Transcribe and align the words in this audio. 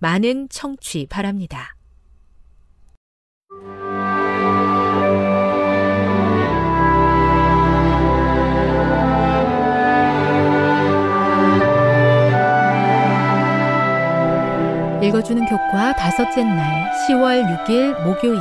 많은 0.00 0.48
청취 0.48 1.06
바랍니다. 1.08 1.76
읽어주는 15.02 15.46
교과 15.46 15.96
다섯째 15.96 16.44
날 16.44 16.90
10월 17.08 17.64
6일 17.66 18.02
목요일 18.04 18.38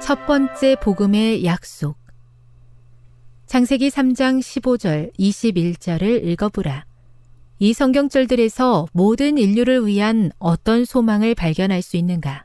첫 0.00 0.26
번째 0.26 0.76
복음의 0.76 1.44
약속 1.44 1.96
창세기 3.46 3.90
3장 3.90 4.40
15절 4.40 5.14
21절을 5.18 6.24
읽어보라. 6.24 6.84
이 7.58 7.72
성경절들에서 7.72 8.88
모든 8.92 9.38
인류를 9.38 9.86
위한 9.86 10.32
어떤 10.38 10.84
소망을 10.84 11.34
발견할 11.34 11.82
수 11.82 11.96
있는가? 11.96 12.44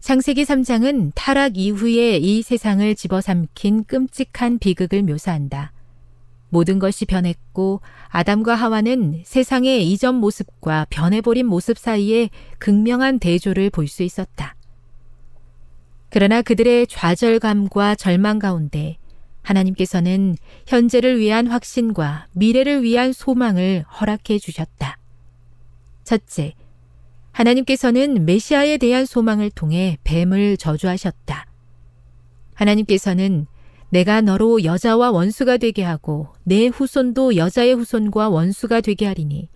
창세기 0.00 0.44
3장은 0.44 1.12
타락 1.14 1.56
이후에 1.56 2.16
이 2.16 2.42
세상을 2.42 2.94
집어삼킨 2.94 3.84
끔찍한 3.84 4.58
비극을 4.58 5.02
묘사한다. 5.02 5.72
모든 6.50 6.78
것이 6.78 7.04
변했고 7.04 7.82
아담과 8.08 8.54
하와는 8.54 9.22
세상의 9.24 9.90
이전 9.90 10.14
모습과 10.16 10.86
변해버린 10.88 11.46
모습 11.46 11.78
사이에 11.78 12.30
극명한 12.58 13.18
대조를 13.18 13.70
볼 13.70 13.86
수 13.86 14.02
있었다. 14.02 14.54
그러나 16.10 16.40
그들의 16.40 16.86
좌절감과 16.86 17.96
절망 17.96 18.38
가운데 18.38 18.96
하나님께서는 19.42 20.36
현재를 20.66 21.18
위한 21.18 21.46
확신과 21.46 22.26
미래를 22.32 22.82
위한 22.82 23.12
소망을 23.12 23.84
허락해 24.00 24.38
주셨다. 24.38 24.98
첫째, 26.04 26.54
하나님께서는 27.32 28.24
메시아에 28.24 28.78
대한 28.78 29.06
소망을 29.06 29.50
통해 29.50 29.96
뱀을 30.04 30.56
저주하셨다. 30.56 31.46
하나님께서는 32.54 33.46
내가 33.90 34.20
너로 34.20 34.64
여자와 34.64 35.12
원수가 35.12 35.58
되게 35.58 35.82
하고 35.82 36.28
내 36.42 36.66
후손도 36.66 37.36
여자의 37.36 37.74
후손과 37.74 38.28
원수가 38.28 38.80
되게 38.80 39.06
하리니 39.06 39.48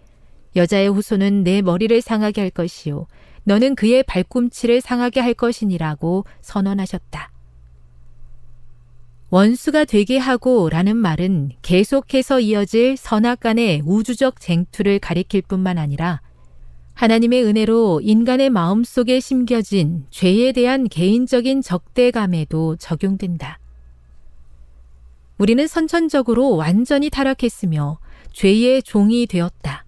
여자의 0.56 0.88
후손은 0.88 1.42
내 1.44 1.60
머리를 1.60 2.00
상하게 2.00 2.40
할 2.40 2.50
것이요 2.50 3.06
너는 3.44 3.74
그의 3.74 4.04
발꿈치를 4.04 4.80
상하게 4.80 5.20
할 5.20 5.34
것이니라고 5.34 6.24
선언하셨다. 6.40 7.31
원수가 9.32 9.86
되게 9.86 10.18
하고 10.18 10.68
라는 10.68 10.94
말은 10.94 11.52
계속해서 11.62 12.40
이어질 12.40 12.98
선악 12.98 13.40
간의 13.40 13.80
우주적 13.86 14.38
쟁투를 14.38 14.98
가리킬 14.98 15.40
뿐만 15.40 15.78
아니라 15.78 16.20
하나님의 16.92 17.42
은혜로 17.42 18.02
인간의 18.02 18.50
마음 18.50 18.84
속에 18.84 19.20
심겨진 19.20 20.04
죄에 20.10 20.52
대한 20.52 20.86
개인적인 20.86 21.62
적대감에도 21.62 22.76
적용된다. 22.76 23.58
우리는 25.38 25.66
선천적으로 25.66 26.54
완전히 26.56 27.08
타락했으며 27.08 28.00
죄의 28.34 28.82
종이 28.82 29.26
되었다. 29.26 29.86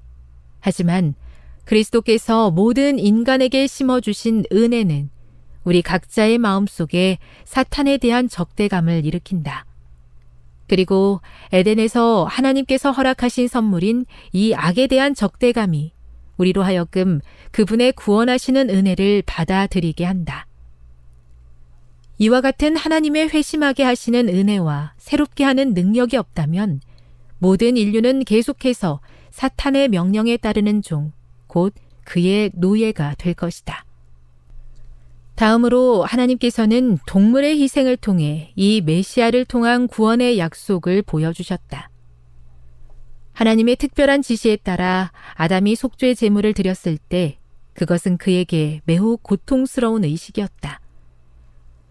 하지만 0.60 1.14
그리스도께서 1.66 2.50
모든 2.50 2.98
인간에게 2.98 3.66
심어주신 3.66 4.44
은혜는 4.50 5.10
우리 5.64 5.82
각자의 5.82 6.38
마음 6.38 6.66
속에 6.66 7.18
사탄에 7.44 7.98
대한 7.98 8.28
적대감을 8.28 9.04
일으킨다. 9.04 9.66
그리고 10.66 11.20
에덴에서 11.52 12.24
하나님께서 12.24 12.90
허락하신 12.90 13.48
선물인 13.48 14.06
이 14.32 14.54
악에 14.54 14.86
대한 14.86 15.14
적대감이 15.14 15.92
우리로 16.36 16.62
하여금 16.62 17.20
그분의 17.50 17.92
구원하시는 17.92 18.70
은혜를 18.70 19.22
받아들이게 19.26 20.04
한다. 20.04 20.46
이와 22.18 22.40
같은 22.40 22.76
하나님의 22.76 23.28
회심하게 23.28 23.82
하시는 23.82 24.28
은혜와 24.28 24.94
새롭게 24.98 25.44
하는 25.44 25.74
능력이 25.74 26.16
없다면 26.16 26.80
모든 27.38 27.76
인류는 27.76 28.24
계속해서 28.24 29.00
사탄의 29.30 29.88
명령에 29.88 30.36
따르는 30.36 30.82
종, 30.82 31.12
곧 31.46 31.74
그의 32.04 32.52
노예가 32.54 33.16
될 33.18 33.34
것이다. 33.34 33.83
다음으로 35.34 36.04
하나님께서는 36.04 36.98
동물의 37.06 37.60
희생을 37.60 37.96
통해 37.96 38.52
이 38.54 38.80
메시아를 38.80 39.44
통한 39.44 39.88
구원의 39.88 40.38
약속을 40.38 41.02
보여주셨다. 41.02 41.90
하나님의 43.32 43.76
특별한 43.76 44.22
지시에 44.22 44.56
따라 44.56 45.10
아담이 45.34 45.74
속죄 45.74 46.14
제물을 46.14 46.52
드렸을 46.52 46.98
때 46.98 47.38
그것은 47.74 48.16
그에게 48.16 48.80
매우 48.84 49.16
고통스러운 49.16 50.04
의식이었다. 50.04 50.80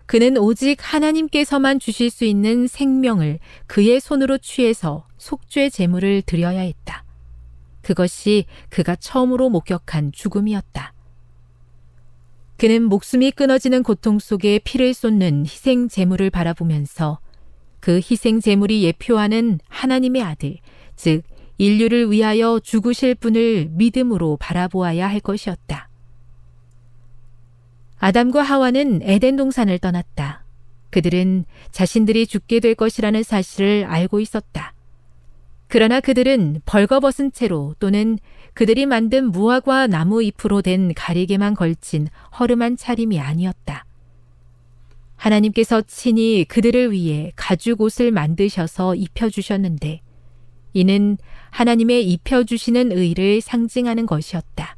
그는 0.06 0.38
오직 0.38 0.78
하나님께서만 0.80 1.80
주실 1.80 2.10
수 2.10 2.24
있는 2.24 2.68
생명을 2.68 3.40
그의 3.68 4.00
손으로 4.00 4.38
취해서 4.38 5.06
속죄 5.18 5.70
제물을 5.70 6.22
드려야 6.22 6.62
했다. 6.62 7.04
그것이 7.82 8.46
그가 8.70 8.96
처음으로 8.96 9.50
목격한 9.50 10.14
죽음이었다. 10.14 10.93
그는 12.58 12.84
목숨이 12.84 13.32
끊어지는 13.32 13.84
고통 13.84 14.20
속에 14.20 14.60
피를 14.60 14.94
쏟는 14.94 15.46
희생 15.46 15.90
제물을 15.90 16.30
바라보면서 16.30 17.20
그 17.80 17.98
희생 17.98 18.40
제물이 18.40 18.84
예표하는 18.84 19.60
하나님의 19.68 20.22
아들, 20.22 20.58
즉 20.96 21.24
인류를 21.58 22.12
위하여 22.12 22.60
죽으실 22.60 23.16
분을 23.16 23.70
믿음으로 23.72 24.38
바라보아야 24.38 25.08
할 25.08 25.20
것이었다. 25.20 25.90
아담과 27.98 28.42
하와는 28.42 29.02
에덴 29.04 29.36
동산을 29.36 29.80
떠났다. 29.80 30.44
그들은 30.90 31.46
자신들이 31.72 32.28
죽게 32.28 32.60
될 32.60 32.76
것이라는 32.76 33.24
사실을 33.24 33.86
알고 33.88 34.20
있었다. 34.20 34.74
그러나 35.68 36.00
그들은 36.00 36.62
벌거벗은 36.66 37.32
채로 37.32 37.76
또는 37.80 38.20
그들이 38.54 38.86
만든 38.86 39.32
무화과 39.32 39.88
나무 39.88 40.22
잎으로 40.22 40.62
된 40.62 40.94
가리개만 40.94 41.56
걸친 41.56 42.08
허름한 42.40 42.78
차림이 42.78 43.20
아니었다. 43.20 43.86
하나님께서 45.16 45.82
친히 45.82 46.44
그들을 46.46 46.92
위해 46.92 47.32
가죽 47.36 47.82
옷을 47.82 48.12
만드셔서 48.12 48.96
입혀주셨는데 48.96 50.02
이는 50.74 51.18
하나님의 51.50 52.10
입혀주시는 52.12 52.92
의를 52.92 53.42
상징하는 53.42 54.06
것이었다. 54.06 54.76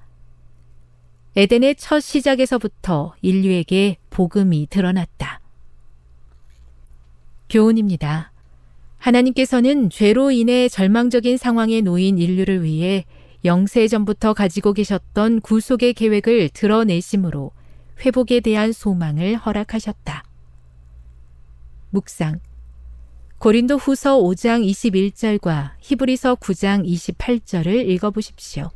에덴의 1.36 1.76
첫 1.76 2.00
시작에서부터 2.00 3.16
인류에게 3.22 3.98
복음이 4.10 4.68
드러났다. 4.70 5.42
교훈입니다. 7.50 8.32
하나님께서는 8.98 9.90
죄로 9.90 10.32
인해 10.32 10.70
절망적인 10.70 11.38
상황에 11.38 11.82
놓인 11.82 12.18
인류를 12.18 12.64
위해 12.64 13.06
영세 13.46 13.88
전부터 13.88 14.34
가지고 14.34 14.74
계셨던 14.74 15.42
구속의 15.42 15.94
계획을 15.94 16.50
드러내심으로 16.50 17.52
회복에 18.04 18.40
대한 18.40 18.72
소망을 18.72 19.36
허락하셨다. 19.36 20.24
묵상. 21.92 22.40
고린도 23.38 23.78
후서 23.78 24.18
5장 24.18 24.68
21절과 24.68 25.74
히브리서 25.80 26.36
9장 26.36 26.86
28절을 26.88 27.88
읽어보십시오. 27.90 28.72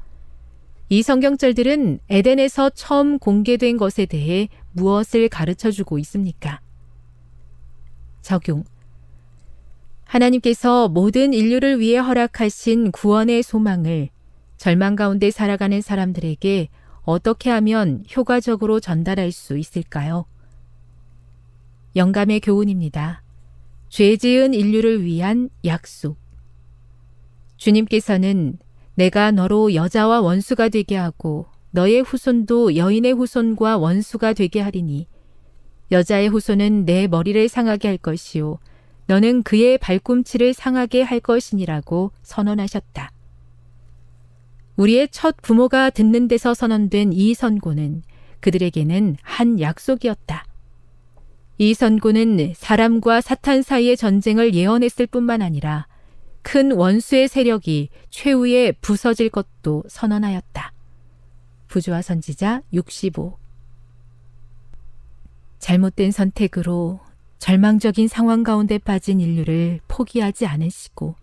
이 0.89 1.01
성경절들은 1.01 2.00
에덴에서 2.07 2.69
처음 2.71 3.18
공개된 3.18 3.77
것에 3.77 4.06
대해 4.06 4.50
무엇을 4.74 5.30
가르쳐 5.30 5.71
주고 5.71 5.98
있습니까? 6.00 6.62
적용. 8.21 8.63
하나님께서 10.06 10.89
모든 10.89 11.33
인류를 11.33 11.80
위해 11.80 11.98
허락하신 11.98 12.92
구원의 12.92 13.44
소망을 13.44 14.10
절망 14.59 14.97
가운데 14.97 15.31
살아가는 15.31 15.79
사람들에게 15.79 16.67
어떻게 17.03 17.50
하면 17.50 18.03
효과적으로 18.15 18.81
전달할 18.81 19.31
수 19.31 19.57
있을까요? 19.57 20.25
영감의 21.95 22.41
교훈입니다. 22.41 23.23
죄 23.88 24.17
지은 24.17 24.53
인류를 24.53 25.06
위한 25.06 25.50
약속. 25.63 26.17
주님께서는 27.56 28.59
내가 28.95 29.31
너로 29.31 29.75
여자와 29.75 30.19
원수가 30.19 30.67
되게 30.69 30.97
하고 30.97 31.45
너의 31.71 32.01
후손도 32.01 32.75
여인의 32.75 33.13
후손과 33.13 33.77
원수가 33.77 34.33
되게 34.33 34.59
하리니 34.59 35.07
여자의 35.89 36.27
후손은 36.27 36.83
내 36.85 37.07
머리를 37.07 37.47
상하게 37.47 37.88
할 37.88 37.97
것이요 37.97 38.59
너는 39.07 39.44
그의 39.44 39.77
발꿈치를 39.77 40.53
상하게 40.53 41.01
할 41.01 41.21
것이니라고 41.21 42.11
선언하셨다. 42.23 43.13
우리의 44.80 45.10
첫 45.12 45.36
부모가 45.42 45.90
듣는 45.90 46.30
데서 46.30 46.54
선언된 46.54 47.12
이 47.12 47.34
선고는 47.34 48.02
그들에게는 48.40 49.18
한 49.22 49.60
약속이었다. 49.60 50.46
이 51.58 51.74
선고는 51.74 52.54
사람과 52.56 53.20
사탄 53.20 53.62
사이의 53.62 53.98
전쟁을 53.98 54.54
예언했을 54.54 55.06
뿐만 55.06 55.42
아니라 55.42 55.86
큰 56.44 56.72
원수의 56.72 57.28
세력이 57.28 57.90
최후에 58.10 58.72
부서질 58.72 59.30
것도 59.30 59.84
선언하였다. 59.90 60.72
부조화 61.68 62.02
선지자 62.02 62.62
65 62.72 63.38
잘못된 65.60 66.12
선택으로 66.12 67.02
절망적인 67.40 68.08
상황 68.08 68.44
가운데 68.44 68.78
빠진 68.78 69.20
인류를 69.20 69.81
포기하지 69.90 70.46
않으시고 70.46 71.16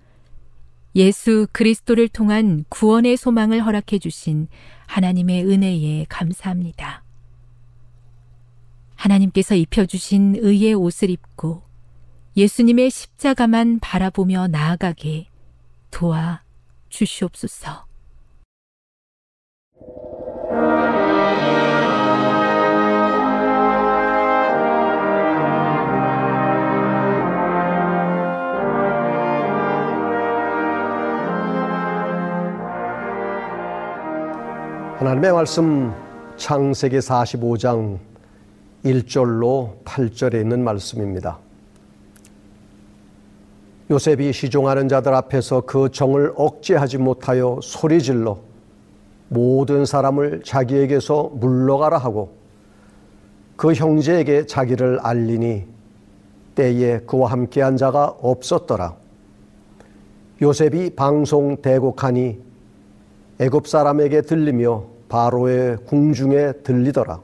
예수 0.96 1.46
그리스도를 1.52 2.08
통한 2.08 2.64
구원의 2.70 3.18
소망을 3.18 3.64
허락해 3.64 3.98
주신 3.98 4.48
하나님의 4.86 5.44
은혜에 5.44 6.06
감사합니다. 6.08 7.04
하나님께서 8.94 9.54
입혀주신 9.54 10.36
의의 10.38 10.72
옷을 10.72 11.10
입고 11.10 11.62
예수님의 12.34 12.90
십자가만 12.90 13.78
바라보며 13.80 14.48
나아가게 14.48 15.28
도와 15.90 16.42
주시옵소서. 16.88 17.85
하나님의 34.98 35.30
말씀 35.30 35.92
창세기 36.38 36.96
45장 37.00 37.98
1절로 38.82 39.84
8절에 39.84 40.40
있는 40.40 40.64
말씀입니다. 40.64 41.38
요셉이 43.90 44.32
시종하는 44.32 44.88
자들 44.88 45.12
앞에서 45.12 45.60
그 45.60 45.90
정을 45.90 46.32
억제하지 46.34 46.96
못하여 46.96 47.58
소리질러 47.62 48.38
모든 49.28 49.84
사람을 49.84 50.40
자기에게서 50.42 51.30
물러가라 51.34 51.98
하고 51.98 52.32
그 53.56 53.74
형제에게 53.74 54.46
자기를 54.46 55.00
알리니 55.00 55.66
때에 56.54 57.00
그와 57.00 57.32
함께한 57.32 57.76
자가 57.76 58.16
없었더라. 58.22 58.96
요셉이 60.40 60.96
방송 60.96 61.60
대곡하니 61.60 62.45
애굽 63.38 63.68
사람에게 63.68 64.22
들리며 64.22 64.84
바로의 65.08 65.76
궁중에 65.86 66.52
들리더라. 66.64 67.20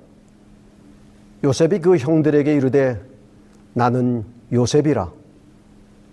요셉이 1.45 1.81
그 1.81 1.97
형들에게 1.97 2.55
이르되 2.55 3.01
나는 3.73 4.25
요셉이라. 4.53 5.11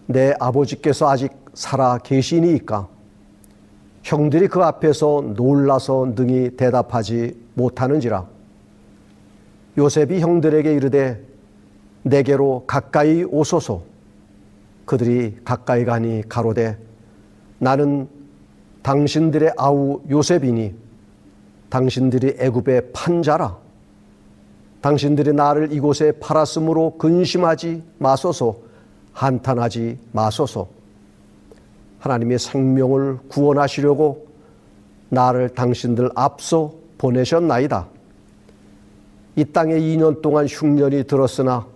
내 0.07 0.33
아버지께서 0.39 1.09
아직 1.09 1.31
살아 1.53 1.97
계시니이까. 1.97 2.87
형들이 4.03 4.47
그 4.47 4.63
앞에서 4.63 5.33
놀라서 5.35 6.13
능히 6.15 6.55
대답하지 6.55 7.37
못하는지라. 7.53 8.25
요셉이 9.77 10.21
형들에게 10.21 10.73
이르되 10.73 11.21
내게로 12.03 12.63
가까이 12.65 13.23
오소서. 13.23 13.83
그들이 14.85 15.37
가까이 15.43 15.85
가니 15.85 16.23
가로되 16.27 16.77
나는 17.59 18.07
당신들의 18.81 19.53
아우 19.57 20.01
요셉이니 20.09 20.73
당신들이 21.69 22.35
애굽의 22.39 22.91
판자라. 22.93 23.57
당신들이 24.81 25.33
나를 25.33 25.71
이곳에 25.73 26.13
팔았으므로 26.13 26.97
근심하지 26.97 27.83
마소서, 27.97 28.55
한탄하지 29.13 29.97
마소서. 30.11 30.67
하나님의 31.99 32.39
생명을 32.39 33.19
구원하시려고 33.27 34.27
나를 35.09 35.49
당신들 35.49 36.09
앞서 36.15 36.73
보내셨나이다. 36.97 37.87
이 39.35 39.45
땅에 39.45 39.75
2년 39.75 40.21
동안 40.21 40.45
흉년이 40.45 41.03
들었으나 41.05 41.67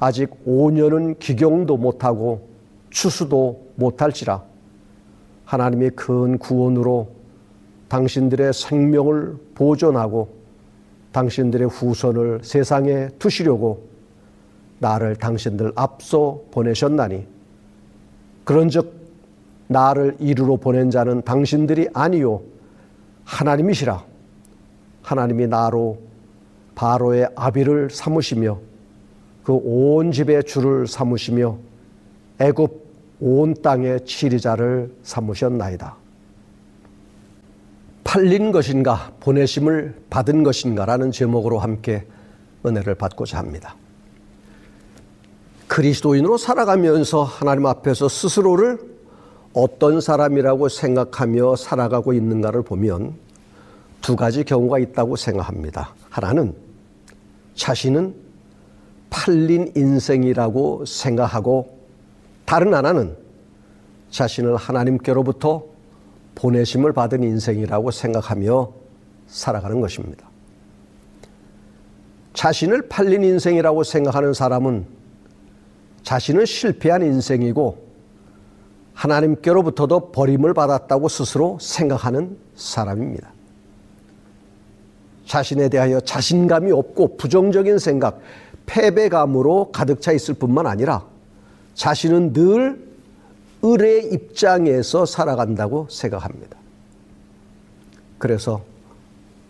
아직 0.00 0.30
5년은 0.46 1.18
기경도 1.18 1.76
못하고 1.76 2.48
추수도 2.90 3.64
못할지라. 3.76 4.42
하나님의 5.44 5.90
큰 5.90 6.38
구원으로 6.38 7.08
당신들의 7.88 8.52
생명을 8.52 9.36
보존하고 9.54 10.28
당신들의 11.12 11.68
후손을 11.68 12.40
세상에 12.42 13.08
두시려고 13.18 13.86
나를 14.78 15.16
당신들 15.16 15.72
앞서 15.76 16.40
보내셨나니 16.50 17.26
그런즉 18.44 18.92
나를 19.68 20.16
이루로 20.18 20.56
보낸 20.56 20.90
자는 20.90 21.22
당신들이 21.22 21.88
아니요 21.94 22.42
하나님이시라. 23.24 24.04
하나님이 25.02 25.46
나로 25.46 25.98
바로의 26.74 27.28
아비를 27.36 27.90
삼으시며 27.90 28.58
그 29.44 29.52
온 29.52 30.10
집의 30.10 30.44
주를 30.44 30.86
삼으시며 30.86 31.56
애굽 32.40 32.83
온 33.20 33.54
땅의 33.62 34.04
치리자를 34.04 34.92
삼으셨나이다. 35.02 35.96
팔린 38.04 38.52
것인가 38.52 39.12
보내심을 39.20 39.94
받은 40.10 40.42
것인가라는 40.42 41.10
제목으로 41.10 41.58
함께 41.58 42.06
은혜를 42.64 42.94
받고자 42.94 43.38
합니다. 43.38 43.76
그리스도인으로 45.66 46.36
살아가면서 46.36 47.24
하나님 47.24 47.66
앞에서 47.66 48.08
스스로를 48.08 48.78
어떤 49.52 50.00
사람이라고 50.00 50.68
생각하며 50.68 51.56
살아가고 51.56 52.12
있는가를 52.12 52.62
보면 52.62 53.14
두 54.00 54.16
가지 54.16 54.44
경우가 54.44 54.78
있다고 54.78 55.16
생각합니다. 55.16 55.94
하나는 56.10 56.54
자신은 57.54 58.14
팔린 59.10 59.72
인생이라고 59.74 60.84
생각하고 60.84 61.73
다른 62.44 62.74
하나는 62.74 63.16
자신을 64.10 64.56
하나님께로부터 64.56 65.64
보내심을 66.34 66.92
받은 66.92 67.22
인생이라고 67.22 67.90
생각하며 67.90 68.72
살아가는 69.26 69.80
것입니다. 69.80 70.28
자신을 72.34 72.88
팔린 72.88 73.24
인생이라고 73.24 73.84
생각하는 73.84 74.34
사람은 74.34 74.86
자신은 76.02 76.44
실패한 76.44 77.02
인생이고 77.02 77.84
하나님께로부터도 78.92 80.12
버림을 80.12 80.54
받았다고 80.54 81.08
스스로 81.08 81.58
생각하는 81.60 82.36
사람입니다. 82.54 83.32
자신에 85.26 85.68
대하여 85.68 86.00
자신감이 86.00 86.70
없고 86.70 87.16
부정적인 87.16 87.78
생각, 87.78 88.20
패배감으로 88.66 89.72
가득 89.72 90.00
차 90.00 90.12
있을 90.12 90.34
뿐만 90.34 90.66
아니라 90.66 91.06
자신은 91.74 92.32
늘 92.32 92.84
을의 93.64 94.12
입장에서 94.12 95.06
살아간다고 95.06 95.86
생각합니다. 95.90 96.58
그래서 98.18 98.62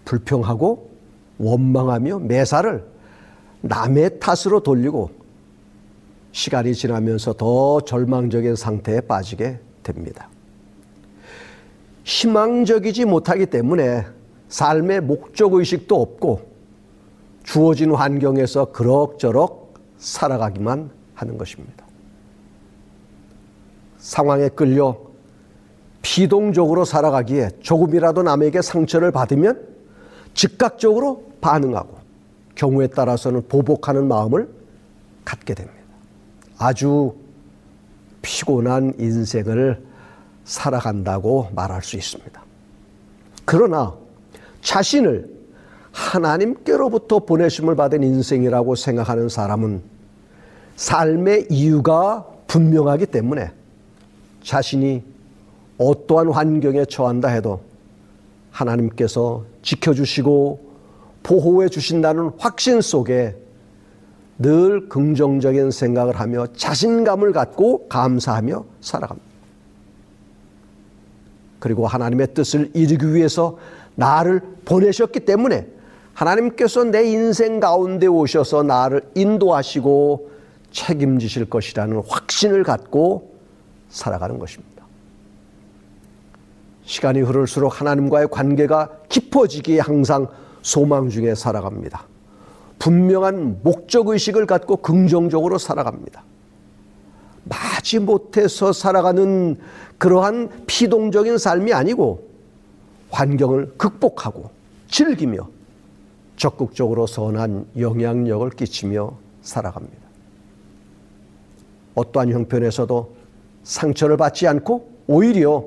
불평하고 0.04 0.90
원망하며 1.38 2.20
매사를 2.20 2.84
남의 3.62 4.20
탓으로 4.20 4.60
돌리고 4.60 5.10
시간이 6.30 6.74
지나면서 6.74 7.32
더 7.32 7.80
절망적인 7.80 8.54
상태에 8.54 9.00
빠지게 9.00 9.58
됩니다. 9.82 10.28
희망적이지 12.04 13.06
못하기 13.06 13.46
때문에 13.46 14.06
삶의 14.48 15.00
목적 15.00 15.54
의식도 15.54 16.00
없고 16.00 16.52
주어진 17.42 17.92
환경에서 17.92 18.66
그럭저럭 18.66 19.74
살아가기만 19.98 20.90
하는 21.14 21.38
것입니다. 21.38 21.83
상황에 24.04 24.50
끌려 24.50 24.98
피동적으로 26.02 26.84
살아가기에 26.84 27.48
조금이라도 27.60 28.22
남에게 28.22 28.60
상처를 28.60 29.10
받으면 29.10 29.66
즉각적으로 30.34 31.30
반응하고 31.40 31.96
경우에 32.54 32.86
따라서는 32.86 33.48
보복하는 33.48 34.06
마음을 34.06 34.46
갖게 35.24 35.54
됩니다. 35.54 35.78
아주 36.58 37.14
피곤한 38.20 38.94
인생을 38.98 39.82
살아간다고 40.44 41.48
말할 41.54 41.82
수 41.82 41.96
있습니다. 41.96 42.42
그러나 43.46 43.94
자신을 44.60 45.30
하나님께로부터 45.92 47.20
보내심을 47.20 47.74
받은 47.74 48.02
인생이라고 48.02 48.74
생각하는 48.74 49.30
사람은 49.30 49.82
삶의 50.76 51.46
이유가 51.48 52.26
분명하기 52.48 53.06
때문에 53.06 53.63
자신이 54.44 55.02
어떠한 55.78 56.28
환경에 56.30 56.84
처한다 56.84 57.28
해도 57.28 57.60
하나님께서 58.52 59.44
지켜주시고 59.62 60.60
보호해 61.24 61.68
주신다는 61.68 62.30
확신 62.38 62.80
속에 62.80 63.36
늘 64.38 64.88
긍정적인 64.88 65.70
생각을 65.70 66.20
하며 66.20 66.46
자신감을 66.54 67.32
갖고 67.32 67.88
감사하며 67.88 68.64
살아갑니다. 68.80 69.34
그리고 71.58 71.86
하나님의 71.86 72.34
뜻을 72.34 72.70
이루기 72.74 73.14
위해서 73.14 73.56
나를 73.94 74.42
보내셨기 74.66 75.20
때문에 75.20 75.66
하나님께서 76.12 76.84
내 76.84 77.10
인생 77.10 77.58
가운데 77.58 78.06
오셔서 78.06 78.62
나를 78.62 79.02
인도하시고 79.14 80.30
책임지실 80.70 81.46
것이라는 81.46 82.02
확신을 82.06 82.64
갖고 82.64 83.33
살아가는 83.94 84.38
것입니다. 84.38 84.84
시간이 86.84 87.20
흐를수록 87.20 87.80
하나님과의 87.80 88.28
관계가 88.28 88.90
깊어지기에 89.08 89.80
항상 89.80 90.26
소망 90.62 91.08
중에 91.08 91.34
살아갑니다. 91.34 92.04
분명한 92.78 93.60
목적의식을 93.62 94.46
갖고 94.46 94.76
긍정적으로 94.76 95.58
살아갑니다. 95.58 96.24
마지 97.44 98.00
못해서 98.00 98.72
살아가는 98.72 99.56
그러한 99.98 100.64
피동적인 100.66 101.38
삶이 101.38 101.72
아니고 101.72 102.28
환경을 103.10 103.74
극복하고 103.76 104.50
즐기며 104.88 105.48
적극적으로 106.36 107.06
선한 107.06 107.66
영향력을 107.78 108.50
끼치며 108.50 109.16
살아갑니다. 109.42 110.04
어떠한 111.94 112.32
형편에서도 112.32 113.23
상처를 113.64 114.16
받지 114.16 114.46
않고 114.46 114.88
오히려 115.06 115.64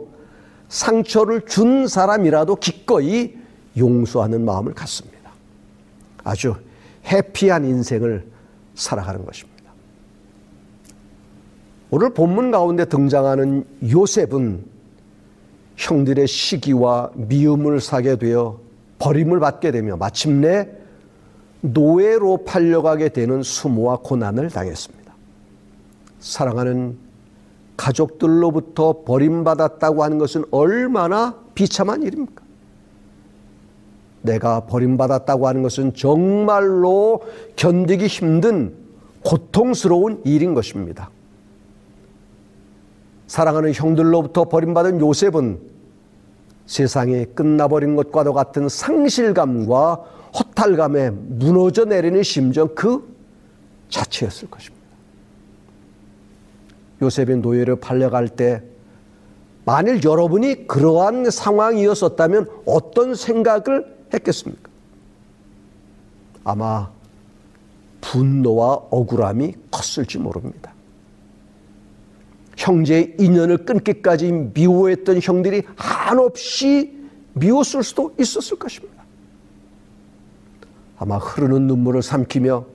상처를 0.70 1.46
준 1.46 1.88
사람이라도 1.88 2.56
기꺼이 2.56 3.36
용서하는 3.78 4.44
마음을 4.46 4.74
갖습니다. 4.74 5.32
아주 6.24 6.56
해피한 7.06 7.66
인생을 7.66 8.26
살아가는 8.76 9.26
것입니다. 9.26 9.58
오늘 11.90 12.14
본문 12.14 12.52
가운데 12.52 12.86
등장하는 12.86 13.66
요셉은 13.90 14.66
형들의 15.78 16.28
시기와 16.28 17.12
미움을 17.16 17.80
사게 17.80 18.18
되어 18.18 18.60
버림을 19.00 19.40
받게 19.40 19.72
되며 19.72 19.96
마침내 19.96 20.68
노예로 21.62 22.44
팔려가게 22.46 23.10
되는 23.10 23.42
수모와 23.42 24.00
고난을 24.04 24.50
당했습니다. 24.50 25.14
사랑하는 26.20 26.98
가족들로부터 27.78 29.04
버림받았다고 29.04 30.04
하는 30.04 30.18
것은 30.18 30.44
얼마나 30.52 31.36
비참한 31.54 32.04
일입니까? 32.04 32.44
내가 34.24 34.66
버림받았다고 34.66 35.48
하는 35.48 35.64
것은 35.64 35.94
정말로 35.94 37.22
견디기 37.56 38.08
힘든 38.08 38.76
고통스러운 39.24 40.22
일인 40.26 40.54
것입니다. 40.54 41.10
사랑하는 43.28 43.74
형들로부터 43.74 44.46
버림받은 44.46 45.00
요셉은 45.00 45.60
세상이 46.66 47.26
끝나버린 47.36 47.96
것과도 47.96 48.34
같은 48.34 48.68
상실감과 48.68 50.04
허탈감에 50.38 51.12
무너져 51.12 51.86
내리는 51.86 52.22
심정 52.24 52.74
그 52.76 53.16
자체였을 53.90 54.50
것입니다. 54.50 54.77
요셉이 57.02 57.38
노예를 57.38 57.78
팔려갈 57.78 58.28
때 58.30 58.62
만일 59.66 60.02
여러분이 60.04 60.68
그러한 60.68 61.30
상황이었었다면 61.30 62.48
어떤 62.66 63.16
생각을 63.16 63.98
했겠습니까? 64.14 64.70
아마 66.44 66.90
분노와 68.00 68.76
억울함이 68.90 69.54
컸을지 69.70 70.18
모릅니다. 70.18 70.74
형제의 72.56 73.16
인연을 73.20 73.66
끊기까지 73.66 74.32
미워했던 74.54 75.20
형들이 75.22 75.64
한없이 75.76 76.98
미웠을 77.34 77.84
수도 77.84 78.16
있었을 78.20 78.58
것입니다. 78.58 79.04
아마 80.98 81.18
흐르는 81.18 81.68
눈물을 81.68 82.02
삼키며 82.02 82.66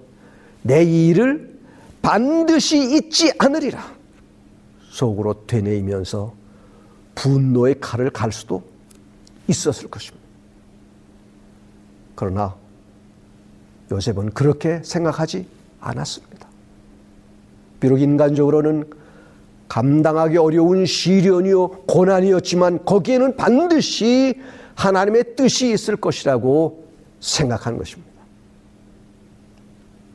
내 0.62 0.85
일을 0.85 1.59
반드시 2.02 2.97
잊지 2.97 3.33
않으리라 3.38 4.01
속으로 4.93 5.47
되뇌이면서 5.47 6.35
분노의 7.15 7.81
칼을 7.81 8.11
갈 8.11 8.31
수도 8.31 8.63
있었을 9.49 9.89
것입니다. 9.89 10.23
그러나 12.15 12.55
요셉은 13.91 14.31
그렇게 14.31 14.83
생각하지 14.85 15.47
않았습니다. 15.81 16.47
비록 17.81 18.01
인간적으로는 18.01 18.85
감당하기 19.69 20.37
어려운 20.37 20.85
시련이요 20.85 21.69
고난이었지만 21.87 22.85
거기에는 22.85 23.37
반드시 23.37 24.39
하나님의 24.75 25.37
뜻이 25.37 25.73
있을 25.73 25.97
것이라고 25.97 26.87
생각한 27.21 27.79
것입니다. 27.79 28.13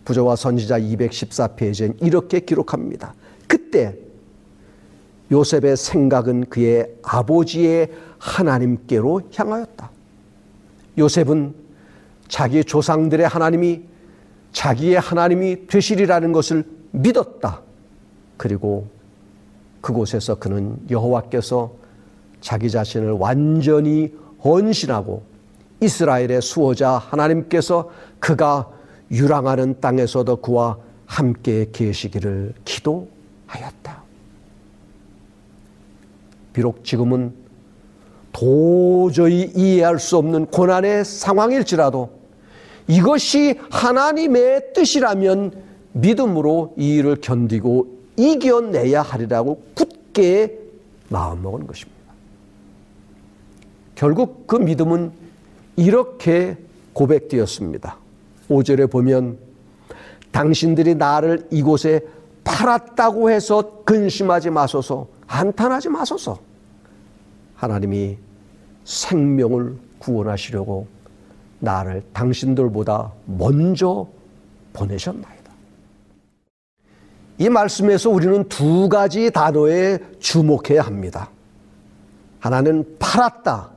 부조와 0.06 0.36
선지자 0.36 0.80
214페이지엔 0.80 2.02
이렇게 2.02 2.40
기록합니다. 2.40 3.16
그때 3.48 4.07
요셉의 5.32 5.76
생각은 5.78 6.46
그의 6.50 6.96
아버지의 7.04 7.92
하나님께로 8.18 9.22
향하였다. 9.34 9.92
요셉은 10.98 11.54
자기 12.28 12.64
조상들의 12.64 13.28
하나님이 13.28 13.84
자기의 14.52 15.00
하나님이 15.00 15.68
되시리라는 15.68 16.32
것을 16.32 16.66
믿었다. 16.92 17.62
그리고 18.38 18.88
그곳에서 19.82 20.36
그는 20.36 20.78
여호와께서 20.90 21.72
자기 22.42 22.70
자신을 22.70 23.12
완전히 23.12 24.14
헌신하고 24.44 25.24
이스라엘의 25.82 26.42
수호자 26.42 26.98
하나님께서 26.98 27.90
그가 28.20 28.70
유랑하는 29.12 29.80
땅에서도 29.80 30.38
그와 30.38 30.78
함께 31.06 31.68
계시기를 31.72 32.54
기도하였다. 32.66 34.07
비록 36.58 36.84
지금은 36.84 37.36
도저히 38.32 39.52
이해할 39.56 40.00
수 40.00 40.18
없는 40.18 40.48
고난의 40.48 41.06
상황일지라도 41.06 42.10
이것이 42.88 43.60
하나님의 43.70 44.74
뜻이라면 44.74 45.52
믿음으로 45.92 46.74
이 46.80 46.96
일을 46.96 47.18
견디고 47.22 48.00
이겨내야 48.16 49.04
하리라고 49.04 49.62
굳게 49.76 50.58
마음먹은 51.10 51.68
것입니다. 51.68 52.02
결국 53.94 54.48
그 54.48 54.56
믿음은 54.56 55.12
이렇게 55.76 56.58
고백되었습니다. 56.94 57.98
5절에 58.50 58.90
보면 58.90 59.38
당신들이 60.32 60.96
나를 60.96 61.46
이곳에 61.52 62.02
팔았다고 62.44 63.30
해서 63.30 63.84
근심하지 63.86 64.50
마소서, 64.50 65.06
한탄하지 65.28 65.90
마소서. 65.90 66.47
하나님이 67.58 68.18
생명을 68.86 69.76
구원하시려고 70.00 70.88
나를 71.60 72.04
당신들보다 72.14 73.12
먼저 73.26 74.08
보내셨나이다. 74.74 75.52
이 77.40 77.50
말씀에서 77.50 78.10
우리는 78.10 78.48
두 78.48 78.88
가지 78.90 79.32
단어에 79.32 80.00
주목해야 80.20 80.82
합니다. 80.84 81.30
하나는 82.40 82.96
팔았다, 83.00 83.70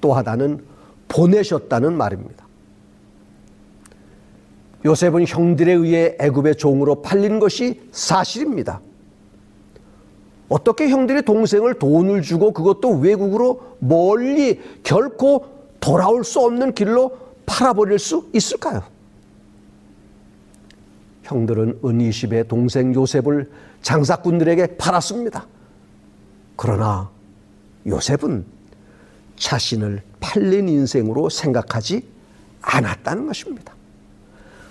또 0.00 0.12
하나는 0.12 0.64
보내셨다는 1.08 1.96
말입니다. 1.96 2.44
요셉은 4.84 5.26
형들에 5.26 5.72
의해 5.72 6.16
애굽의 6.20 6.56
종으로 6.56 7.02
팔린 7.02 7.38
것이 7.38 7.88
사실입니다. 7.92 8.80
어떻게 10.48 10.88
형들이 10.88 11.22
동생을 11.22 11.74
돈을 11.74 12.22
주고 12.22 12.52
그것도 12.52 12.98
외국으로 12.98 13.76
멀리 13.78 14.60
결코 14.82 15.46
돌아올 15.80 16.24
수 16.24 16.40
없는 16.40 16.74
길로 16.74 17.16
팔아버릴 17.46 17.98
수 17.98 18.28
있을까요? 18.32 18.82
형들은 21.22 21.80
은이십의 21.84 22.46
동생 22.48 22.94
요셉을 22.94 23.50
장사꾼들에게 23.82 24.76
팔았습니다. 24.76 25.46
그러나 26.54 27.10
요셉은 27.86 28.44
자신을 29.36 30.02
팔린 30.20 30.68
인생으로 30.68 31.28
생각하지 31.28 32.06
않았다는 32.62 33.26
것입니다. 33.26 33.74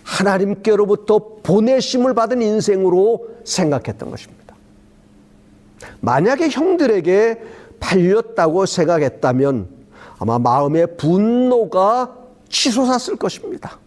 하나님께로부터 0.03 1.20
보내심을 1.44 2.13
받은 2.13 2.41
인생으로 2.41 3.27
생각했던 3.44 4.12
것입니다. 4.12 4.45
만약에 6.06 6.50
형들에게 6.50 7.42
팔렸다고 7.80 8.68
생각했다면 8.68 9.68
아마 10.20 10.38
마음의 10.38 10.98
분노가 10.98 12.16
치솟았을 12.48 13.16
것입니다. 13.16 13.80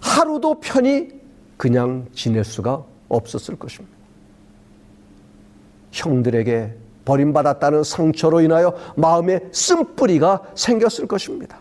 하루도 0.00 0.60
편히 0.60 1.10
그냥 1.58 2.06
지낼 2.14 2.44
수가 2.44 2.82
없었을 3.08 3.56
것입니다. 3.56 3.96
형들에게 5.92 6.74
버림받았다는 7.04 7.84
상처로 7.84 8.40
인하여 8.40 8.74
마음에 8.96 9.40
쓴뿌리가 9.52 10.42
생겼을 10.54 11.06
것입니다. 11.06 11.58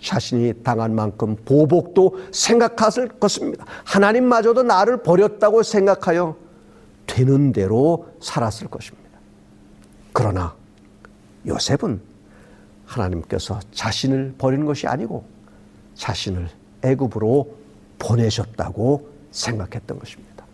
자신이 0.00 0.62
당한 0.62 0.94
만큼 0.94 1.36
보복도 1.44 2.16
생각했을 2.32 3.08
것입니다. 3.08 3.66
하나님마저도 3.84 4.62
나를 4.62 5.02
버렸다고 5.02 5.62
생각하여 5.62 6.36
되는 7.10 7.52
대로 7.52 8.08
살았을 8.20 8.68
것입니다. 8.68 9.10
그러나 10.12 10.54
요셉은 11.44 12.00
하나님께서 12.86 13.58
자신을 13.72 14.34
버린 14.38 14.64
것이 14.64 14.86
아니고 14.86 15.24
자신을 15.94 16.48
애굽으로 16.82 17.56
보내셨다고 17.98 19.10
생각했던 19.32 19.98
것입니다. 19.98 20.44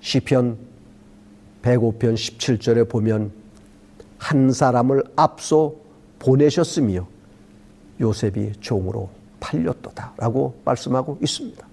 시편 0.00 0.58
105편 1.62 2.14
17절에 2.14 2.88
보면 2.88 3.32
한 4.18 4.52
사람을 4.52 5.02
앞서 5.16 5.74
보내셨으며 6.18 7.06
요셉이 8.00 8.52
종으로 8.60 9.08
팔렸도다라고 9.40 10.60
말씀하고 10.64 11.18
있습니다. 11.22 11.69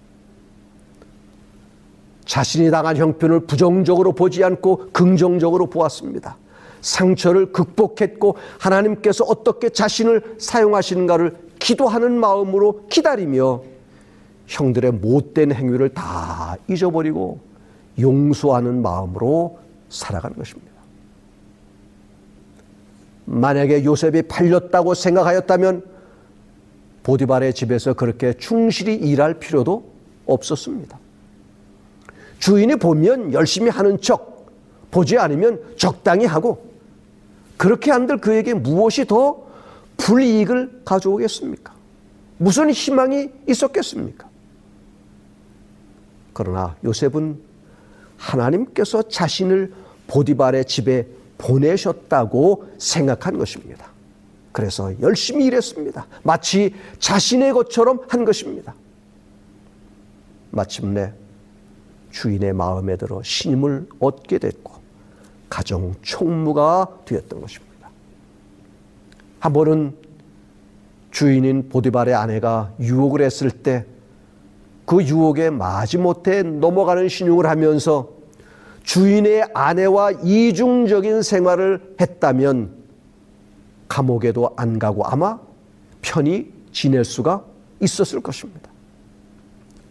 자신이 2.28 2.70
당한 2.70 2.98
형편을 2.98 3.42
부정적으로 3.42 4.12
보지 4.12 4.44
않고 4.44 4.90
긍정적으로 4.92 5.68
보았습니다. 5.68 6.38
상처를 6.82 7.52
극복했고 7.52 8.36
하나님께서 8.60 9.24
어떻게 9.24 9.70
자신을 9.70 10.36
사용하시는가를 10.38 11.36
기도하는 11.60 12.20
마음으로 12.20 12.86
기다리며 12.90 13.62
형들의 14.46 14.92
못된 14.92 15.54
행위를 15.54 15.90
다 15.90 16.56
잊어버리고 16.70 17.40
용서하는 18.00 18.82
마음으로 18.82 19.58
살아가는 19.90 20.38
것입니다. 20.38 20.72
만약에 23.26 23.84
요셉이 23.84 24.24
팔렸다고 24.24 24.94
생각하였다면 24.94 25.84
보디발의 27.04 27.54
집에서 27.54 27.94
그렇게 27.94 28.34
충실히 28.34 28.96
일할 28.96 29.40
필요도 29.40 29.84
없었습니다. 30.26 31.00
주인이 32.40 32.76
보면 32.76 33.34
열심히 33.34 33.70
하는 33.70 34.00
척, 34.00 34.48
보지 34.92 35.18
않으면 35.18 35.62
적당히 35.78 36.26
하고, 36.26 36.68
그렇게 37.58 37.92
한들 37.92 38.20
그에게 38.20 38.54
무엇이 38.54 39.06
더 39.06 39.48
불이익을 39.98 40.84
가져오겠습니까? 40.86 41.74
무슨 42.38 42.70
희망이 42.70 43.30
있었겠습니까? 43.48 44.28
그러나 46.34 46.76
요셉은 46.84 47.40
하나님께서 48.18 49.02
자신을 49.04 49.74
보디발의 50.08 50.66
집에 50.66 51.08
보내셨다고 51.38 52.70
생각한 52.78 53.38
것입니다. 53.38 53.88
그래서 54.52 54.92
열심히 55.02 55.46
일했습니다. 55.46 56.06
마치 56.24 56.74
자신의 57.00 57.54
것처럼 57.54 58.02
한 58.08 58.26
것입니다. 58.26 58.74
마침내 60.52 61.14
주인의 62.18 62.54
마음에 62.54 62.96
들어 62.98 63.22
신임을 63.24 63.88
얻게 64.00 64.38
됐고 64.38 64.74
가정 65.50 65.94
총무가 66.02 66.88
되었던 67.06 67.42
것입니다. 67.42 67.90
한 69.40 69.54
번은 69.54 69.96
주인인 71.12 71.70
보디발의 71.70 72.14
아내가 72.14 72.74
유혹을 72.80 73.22
했을 73.22 73.50
때 73.52 73.86
그 74.88 75.04
유혹에 75.04 75.50
마지못해 75.50 76.44
넘어가는 76.44 77.10
신용을 77.10 77.46
하면서 77.46 78.08
주인의 78.84 79.50
아내와 79.54 80.12
이중적인 80.24 81.24
생활을 81.24 81.98
했다면 82.00 82.72
감옥에도 83.90 84.54
안 84.56 84.80
가고 84.80 85.04
아마 85.04 85.40
편히 86.02 86.54
지낼 86.72 87.04
수가 87.04 87.44
있었을 87.82 88.22
것입니다. 88.22 88.72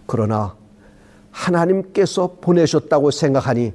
그러나 0.07 0.57
하나님께서 1.37 2.38
보내셨다고 2.40 3.11
생각하니 3.11 3.72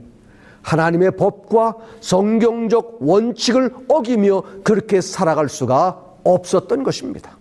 하나님의 0.63 1.11
법과 1.15 1.75
성경적 2.01 2.97
원칙을 3.01 3.73
어기며 3.87 4.43
그렇게 4.63 5.01
살아갈 5.01 5.47
수가 5.47 6.03
없었던 6.23 6.83
것입니다. 6.83 7.37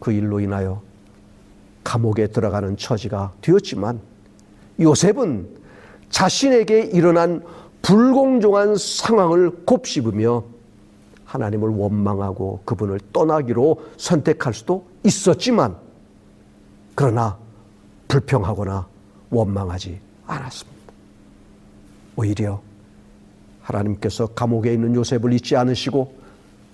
그 0.00 0.12
일로 0.12 0.40
인하여 0.40 0.82
감옥에 1.82 2.28
들어가는 2.28 2.76
처지가 2.76 3.32
되었지만 3.40 4.00
요셉은 4.80 5.48
자신에게 6.10 6.80
일어난 6.92 7.42
불공정한 7.82 8.76
상황을 8.76 9.50
곱씹으며 9.66 10.44
하나님을 11.24 11.68
원망하고 11.68 12.60
그분을 12.64 13.00
떠나기로 13.12 13.82
선택할 13.96 14.54
수도 14.54 14.86
있었지만 15.02 15.76
그러나 16.94 17.43
불평하거나 18.14 18.86
원망하지 19.30 19.98
않았습니다. 20.26 20.92
오히려 22.14 22.62
하나님께서 23.62 24.28
감옥에 24.28 24.72
있는 24.72 24.94
요셉을 24.94 25.32
잊지 25.32 25.56
않으시고 25.56 26.14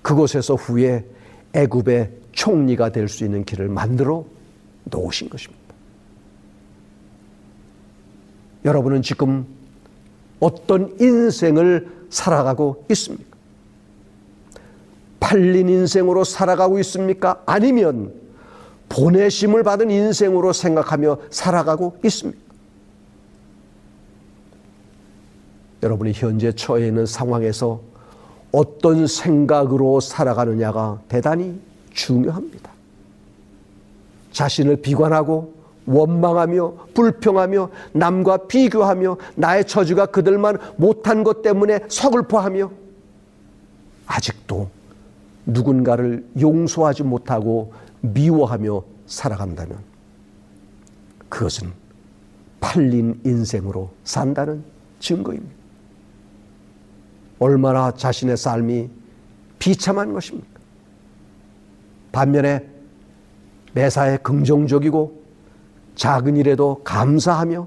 그곳에서 0.02 0.54
후에 0.54 1.06
애굽의 1.54 2.10
총리가 2.32 2.92
될 2.92 3.08
수 3.08 3.24
있는 3.24 3.44
길을 3.44 3.68
만들어 3.68 4.24
놓으신 4.84 5.30
것입니다. 5.30 5.62
여러분은 8.66 9.00
지금 9.00 9.46
어떤 10.40 10.94
인생을 11.00 12.06
살아가고 12.10 12.84
있습니까? 12.90 13.36
팔린 15.20 15.70
인생으로 15.70 16.24
살아가고 16.24 16.78
있습니까? 16.80 17.42
아니면 17.46 18.12
보내심을 18.90 19.62
받은 19.62 19.90
인생으로 19.90 20.52
생각하며 20.52 21.18
살아가고 21.30 21.96
있습니까? 22.04 22.40
여러분이 25.82 26.12
현재 26.12 26.52
처해 26.52 26.88
있는 26.88 27.06
상황에서 27.06 27.80
어떤 28.52 29.06
생각으로 29.06 30.00
살아가느냐가 30.00 31.00
대단히 31.08 31.58
중요합니다. 31.94 32.70
자신을 34.32 34.76
비관하고 34.76 35.54
원망하며 35.86 36.74
불평하며 36.92 37.70
남과 37.92 38.48
비교하며 38.48 39.16
나의 39.36 39.66
처지가 39.66 40.06
그들만 40.06 40.58
못한 40.76 41.24
것 41.24 41.42
때문에 41.42 41.80
서글퍼하며 41.88 42.70
아직도 44.06 44.68
누군가를 45.46 46.26
용서하지 46.38 47.04
못하고 47.04 47.72
미워하며 48.00 48.82
살아간다면 49.06 49.78
그것은 51.28 51.72
팔린 52.60 53.20
인생으로 53.24 53.90
산다는 54.04 54.64
증거입니다. 54.98 55.54
얼마나 57.38 57.90
자신의 57.90 58.36
삶이 58.36 58.90
비참한 59.58 60.12
것입니까? 60.12 60.60
반면에 62.12 62.66
매사에 63.72 64.18
긍정적이고 64.18 65.20
작은 65.94 66.36
일에도 66.36 66.82
감사하며 66.84 67.66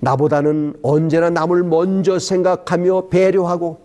나보다는 0.00 0.78
언제나 0.82 1.30
남을 1.30 1.62
먼저 1.64 2.18
생각하며 2.18 3.08
배려하고 3.08 3.80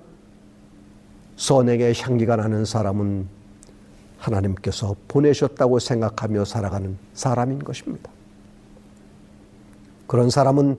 선행의 1.36 1.94
향기가 2.00 2.36
나는 2.36 2.64
사람은 2.64 3.28
하나님께서 4.26 4.96
보내셨다고 5.08 5.80
생각하며 5.80 6.46
살아가는 6.46 6.98
사람인 7.14 7.60
것입니다. 7.60 8.10
그런 10.08 10.30
사람은 10.30 10.78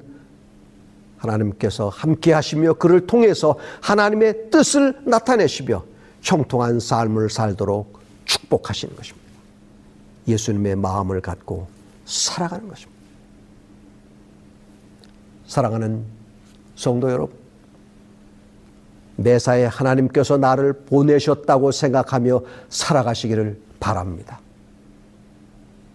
하나님께서 1.19 1.89
함께 1.89 2.33
하시며 2.33 2.75
그를 2.75 3.07
통해서 3.07 3.57
하나님의 3.81 4.51
뜻을 4.51 5.01
나타내시며 5.05 5.85
형통한 6.23 6.81
삶을 6.81 7.31
살도록 7.31 8.01
축복하시는 8.25 8.95
것입니다. 8.95 9.27
예수님의 10.29 10.77
마음을 10.77 11.21
갖고 11.21 11.69
살아가는 12.05 12.69
것입니다. 12.69 12.97
사랑하는 15.47 16.05
성도 16.75 17.11
여러분, 17.11 17.46
매사에 19.17 19.65
하나님께서 19.65 20.37
나를 20.37 20.73
보내셨다고 20.73 21.73
생각하며 21.73 22.41
살아가시기를 22.69 23.59
바랍니다. 23.81 24.41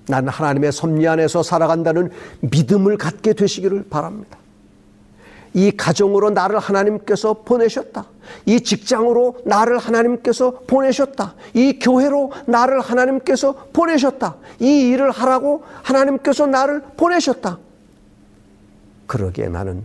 난 0.07 0.27
하나님의 0.27 0.71
섭리 0.71 1.07
안에서 1.07 1.43
살아간다는 1.43 2.09
믿음을 2.41 2.97
갖게 2.97 3.33
되시기를 3.33 3.85
바랍니다. 3.89 4.37
이 5.53 5.71
가정으로 5.71 6.29
나를 6.29 6.59
하나님께서 6.59 7.33
보내셨다. 7.33 8.05
이 8.45 8.61
직장으로 8.61 9.41
나를 9.45 9.77
하나님께서 9.77 10.51
보내셨다. 10.65 11.35
이 11.53 11.77
교회로 11.79 12.31
나를 12.45 12.79
하나님께서 12.79 13.53
보내셨다. 13.73 14.37
이 14.59 14.89
일을 14.89 15.11
하라고 15.11 15.63
하나님께서 15.83 16.47
나를 16.47 16.81
보내셨다. 16.95 17.59
그러기에 19.07 19.49
나는 19.49 19.83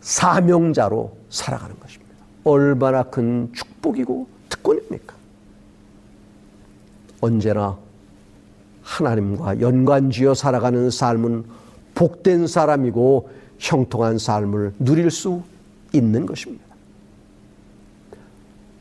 사명자로 0.00 1.16
살아가는 1.28 1.74
것입니다. 1.80 2.09
얼마나 2.50 3.02
큰 3.04 3.52
축복이고 3.52 4.26
특권입니까? 4.48 5.14
언제나 7.20 7.78
하나님과 8.82 9.60
연관지어 9.60 10.34
살아가는 10.34 10.90
삶은 10.90 11.44
복된 11.94 12.46
사람이고 12.46 13.30
형통한 13.58 14.18
삶을 14.18 14.74
누릴 14.78 15.10
수 15.10 15.42
있는 15.92 16.26
것입니다. 16.26 16.64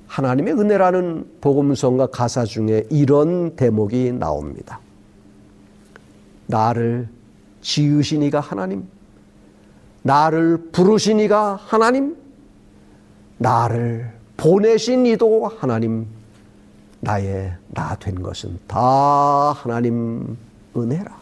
하나님의 0.08 0.53
은혜라는 0.53 1.27
복음성과 1.41 2.08
가사 2.08 2.45
중에 2.45 2.88
이런 2.89 3.55
대목이 3.55 4.13
나옵니다. 4.13 4.79
나를 6.47 7.08
지으시니가 7.62 8.39
하나님, 8.39 8.88
나를 10.01 10.69
부르시니가 10.71 11.60
하나님, 11.62 12.15
나를 13.39 14.12
보내신 14.38 15.06
이도 15.06 15.47
하나님, 15.47 16.06
나의 16.99 17.54
나 17.69 17.95
된 17.95 18.21
것은 18.21 18.60
다 18.67 18.80
하나님 19.54 20.38
은혜라. 20.75 21.17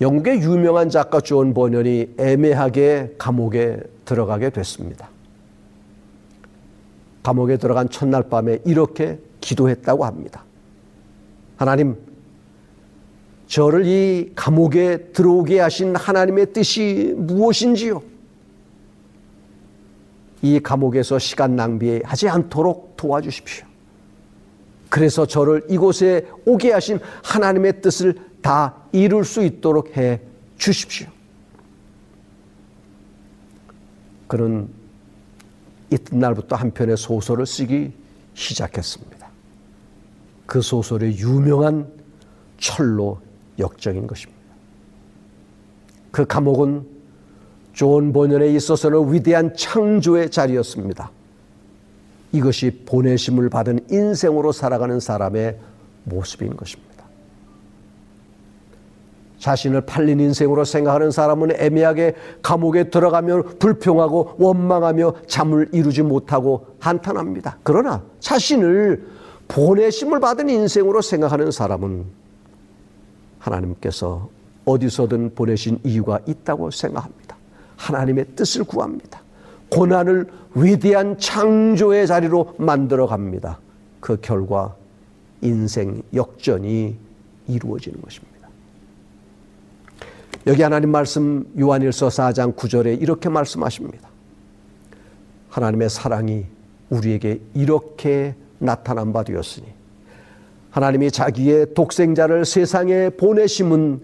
영국의 0.00 0.42
유명한 0.42 0.90
작가 0.90 1.20
존 1.20 1.54
번연이 1.54 2.14
애매하게 2.18 3.14
감옥에 3.18 3.80
들어가게 4.04 4.50
됐습니다. 4.50 5.08
감옥에 7.22 7.56
들어간 7.56 7.88
첫날 7.88 8.28
밤에 8.28 8.60
이렇게 8.64 9.18
기도했다고 9.40 10.04
합니다. 10.04 10.44
하나님, 11.56 11.96
저를 13.48 13.86
이 13.86 14.32
감옥에 14.36 15.10
들어오게 15.12 15.58
하신 15.60 15.96
하나님의 15.96 16.52
뜻이 16.52 17.14
무엇인지요? 17.16 18.02
이 20.42 20.60
감옥에서 20.60 21.18
시간 21.18 21.56
낭비하지 21.56 22.28
않도록 22.28 22.96
도와주십시오. 22.96 23.66
그래서 24.88 25.26
저를 25.26 25.66
이곳에 25.68 26.26
오게 26.46 26.72
하신 26.72 26.98
하나님의 27.22 27.80
뜻을 27.82 28.14
다 28.40 28.76
이룰 28.92 29.24
수 29.24 29.44
있도록 29.44 29.96
해 29.96 30.20
주십시오. 30.56 31.08
그는 34.26 34.68
이튿날부터 35.90 36.56
한 36.56 36.70
편의 36.70 36.96
소설을 36.96 37.46
쓰기 37.46 37.92
시작했습니다. 38.34 39.28
그 40.46 40.60
소설의 40.60 41.18
유명한 41.18 41.90
철로 42.58 43.20
역적인 43.58 44.06
것입니다. 44.06 44.38
그 46.10 46.26
감옥은 46.26 46.97
존 47.78 48.12
번연에 48.12 48.48
있어서는 48.48 49.12
위대한 49.12 49.54
창조의 49.54 50.30
자리였습니다. 50.30 51.12
이것이 52.32 52.82
보내심을 52.84 53.48
받은 53.50 53.86
인생으로 53.88 54.50
살아가는 54.50 54.98
사람의 54.98 55.56
모습인 56.02 56.56
것입니다. 56.56 57.04
자신을 59.38 59.82
팔린 59.82 60.18
인생으로 60.18 60.64
생각하는 60.64 61.12
사람은 61.12 61.52
애매하게 61.52 62.16
감옥에 62.42 62.90
들어가면 62.90 63.58
불평하고 63.60 64.34
원망하며 64.38 65.14
잠을 65.28 65.68
이루지 65.70 66.02
못하고 66.02 66.66
한탄합니다. 66.80 67.58
그러나 67.62 68.02
자신을 68.18 69.06
보내심을 69.46 70.18
받은 70.18 70.48
인생으로 70.48 71.00
생각하는 71.00 71.52
사람은 71.52 72.06
하나님께서 73.38 74.28
어디서든 74.64 75.36
보내신 75.36 75.78
이유가 75.84 76.18
있다고 76.26 76.72
생각합니다. 76.72 77.37
하나님의 77.78 78.26
뜻을 78.36 78.64
구합니다. 78.64 79.22
고난을 79.70 80.26
위대한 80.54 81.18
창조의 81.18 82.06
자리로 82.06 82.54
만들어 82.58 83.06
갑니다. 83.06 83.58
그 84.00 84.18
결과 84.20 84.74
인생 85.40 86.02
역전이 86.12 86.96
이루어지는 87.46 88.02
것입니다. 88.02 88.48
여기 90.46 90.62
하나님 90.62 90.90
말씀 90.90 91.46
요한일서 91.58 92.08
4장 92.08 92.56
9절에 92.56 93.00
이렇게 93.00 93.28
말씀하십니다. 93.28 94.08
하나님의 95.50 95.90
사랑이 95.90 96.46
우리에게 96.90 97.40
이렇게 97.54 98.34
나타난 98.58 99.12
바 99.12 99.22
되었으니 99.22 99.66
하나님이 100.70 101.10
자기의 101.10 101.74
독생자를 101.74 102.44
세상에 102.44 103.10
보내심은 103.10 104.00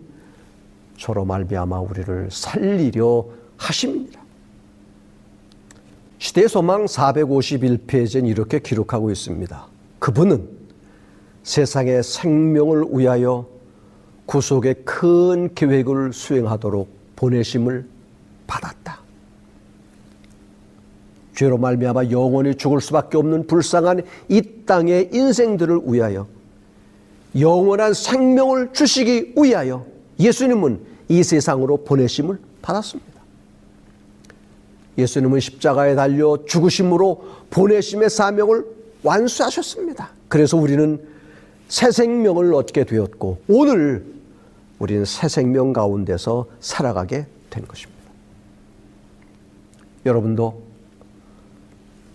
저로 0.97 1.25
말미암아 1.25 1.81
우리를 1.81 2.29
살리려 2.31 3.27
하심이니라. 3.57 4.25
시대 6.19 6.49
소망 6.49 6.87
451페이지는 6.87 8.29
이렇게 8.29 8.59
기록하고 8.59 9.11
있습니다. 9.11 9.67
그분은 9.99 10.49
세상의 11.43 12.03
생명을 12.03 12.87
위하여 12.91 13.47
구속의 14.27 14.85
큰 14.85 15.55
계획을 15.55 16.13
수행하도록 16.13 16.89
보내심을 17.17 17.87
받았다. 18.47 19.01
죄로 21.35 21.59
말미암아 21.59 22.11
영원히 22.11 22.55
죽을 22.55 22.81
수밖에 22.81 23.19
없는 23.19 23.47
불쌍한 23.47 24.03
이 24.29 24.43
땅의 24.65 25.11
인생들을 25.13 25.81
위하여 25.85 26.27
영원한 27.39 27.93
생명을 27.93 28.73
주시기 28.73 29.35
위하여 29.37 29.85
예수님은 30.19 30.81
이 31.09 31.23
세상으로 31.23 31.85
보내심을 31.85 32.39
받았습니다. 32.63 33.14
예수님은 34.97 35.41
십자가에 35.41 35.95
달려 35.95 36.39
죽으심으로 36.47 37.25
보내심의 37.51 38.11
사명을 38.11 38.65
완수하셨습니다. 39.03 40.11
그래서 40.29 40.57
우리는 40.57 41.01
새 41.69 41.91
생명을 41.91 42.55
얻게 42.55 42.85
되었고 42.85 43.39
오늘 43.49 44.15
우리는 44.79 45.05
새 45.05 45.29
생명 45.29 45.73
가운데서 45.73 46.47
살아가게 46.61 47.27
된 47.51 47.67
것입니다. 47.67 48.03
여러분도 50.07 50.63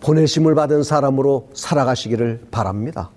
보내심을 0.02 0.56
받은 0.56 0.84
사람으로 0.84 1.50
살아가시기를 1.54 2.48
바랍니다. 2.52 3.10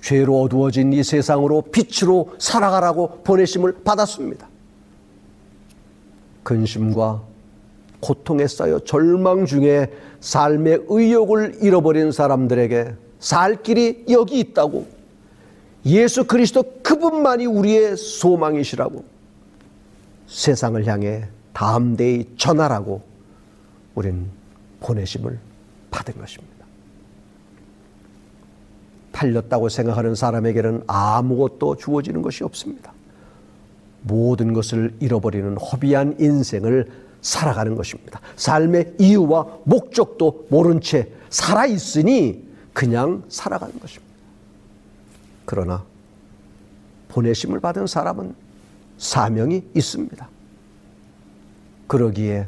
죄로 0.00 0.40
어두워진 0.42 0.92
이 0.92 1.02
세상으로 1.02 1.62
빛으로 1.72 2.34
살아가라고 2.38 3.22
보내심을 3.24 3.82
받았습니다. 3.84 4.48
근심과 6.44 7.22
고통에 8.00 8.46
쌓여 8.46 8.78
절망 8.80 9.46
중에 9.46 9.92
삶의 10.20 10.84
의욕을 10.88 11.58
잃어버린 11.62 12.12
사람들에게 12.12 12.94
살 13.18 13.62
길이 13.62 14.04
여기 14.10 14.38
있다고 14.40 14.86
예수 15.86 16.26
그리스도 16.26 16.64
그분만이 16.82 17.46
우리의 17.46 17.96
소망이시라고 17.96 19.04
세상을 20.26 20.86
향해 20.86 21.28
담대히 21.52 22.34
전하라고 22.36 23.02
우리는 23.94 24.26
보내심을 24.80 25.38
받은 25.90 26.20
것입니다. 26.20 26.56
팔렸다고 29.12 29.70
생각하는 29.70 30.14
사람에게는 30.14 30.82
아무것도 30.86 31.76
주어지는 31.76 32.20
것이 32.20 32.44
없습니다. 32.44 32.92
모든 34.02 34.52
것을 34.52 34.94
잃어버리는 35.00 35.56
허비한 35.56 36.16
인생을 36.20 37.05
살아가는 37.26 37.74
것입니다. 37.74 38.20
삶의 38.36 38.94
이유와 39.00 39.58
목적도 39.64 40.46
모른 40.48 40.80
채 40.80 41.10
살아있으니 41.28 42.46
그냥 42.72 43.24
살아가는 43.28 43.76
것입니다. 43.80 44.14
그러나 45.44 45.84
보내심을 47.08 47.58
받은 47.58 47.88
사람은 47.88 48.32
사명이 48.98 49.64
있습니다. 49.74 50.28
그러기에 51.88 52.46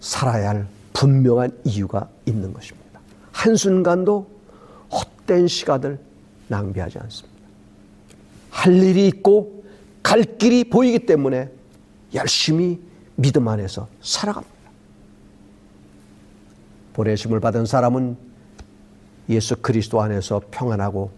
살아야 0.00 0.50
할 0.50 0.66
분명한 0.92 1.58
이유가 1.64 2.10
있는 2.26 2.52
것입니다. 2.52 3.00
한순간도 3.32 4.30
헛된 4.92 5.48
시간을 5.48 5.98
낭비하지 6.48 6.98
않습니다. 6.98 7.40
할 8.50 8.74
일이 8.74 9.06
있고 9.06 9.64
갈 10.02 10.22
길이 10.22 10.64
보이기 10.64 11.06
때문에 11.06 11.50
열심히 12.12 12.89
믿음 13.20 13.46
안에서 13.48 13.86
살아갑니다. 14.00 14.54
보내심을 16.94 17.38
받은 17.40 17.66
사람은 17.66 18.16
예수 19.28 19.56
그리스도 19.56 20.00
안에서 20.00 20.40
평안하고 20.50 21.10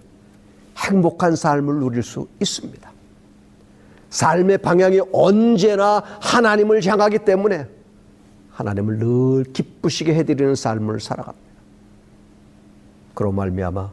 행복한 0.79 1.37
삶을 1.37 1.77
누릴 1.77 2.03
수 2.03 2.27
있습니다. 2.41 2.91
삶의 4.11 4.59
방향이 4.59 5.01
언제나 5.13 6.03
하나님을 6.21 6.85
향하기 6.85 7.21
때문에 7.21 7.69
하나님을 8.51 8.99
늘 8.99 9.45
기쁘시게 9.53 10.15
해드리는 10.15 10.55
삶을 10.55 11.01
살아갑니다. 11.01 11.53
그로 13.15 13.33
말미암아 13.33 13.91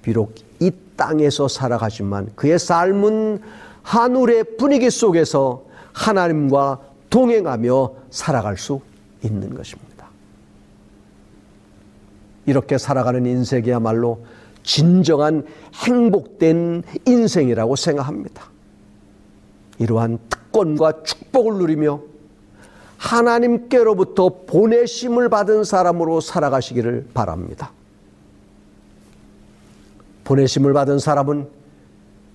비록 0.00 0.34
이 0.60 0.70
땅에서 0.96 1.46
살아가지만 1.46 2.32
그의 2.34 2.58
삶은 2.58 3.40
하늘의 3.82 4.56
분위기 4.56 4.90
속에서 4.90 5.64
하나님과 5.92 6.91
동행하며 7.12 7.92
살아갈 8.10 8.56
수 8.56 8.80
있는 9.22 9.54
것입니다. 9.54 10.08
이렇게 12.46 12.78
살아가는 12.78 13.24
인생이야말로 13.26 14.24
진정한 14.62 15.44
행복된 15.74 16.82
인생이라고 17.06 17.76
생각합니다. 17.76 18.50
이러한 19.78 20.18
특권과 20.30 21.02
축복을 21.02 21.58
누리며 21.58 22.00
하나님께로부터 22.96 24.44
보내심을 24.46 25.28
받은 25.28 25.64
사람으로 25.64 26.20
살아가시기를 26.22 27.08
바랍니다. 27.12 27.72
보내심을 30.24 30.72
받은 30.72 30.98
사람은 30.98 31.46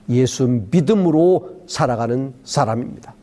예수 0.09 0.47
믿음으로 0.69 1.63
살아가는 1.67 2.33
사람입니다. 2.43 3.15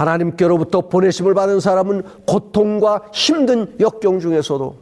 하나님께로부터 0.00 0.82
보내심을 0.82 1.34
받은 1.34 1.60
사람은 1.60 2.02
고통과 2.26 3.02
힘든 3.12 3.74
역경 3.80 4.20
중에서도 4.20 4.74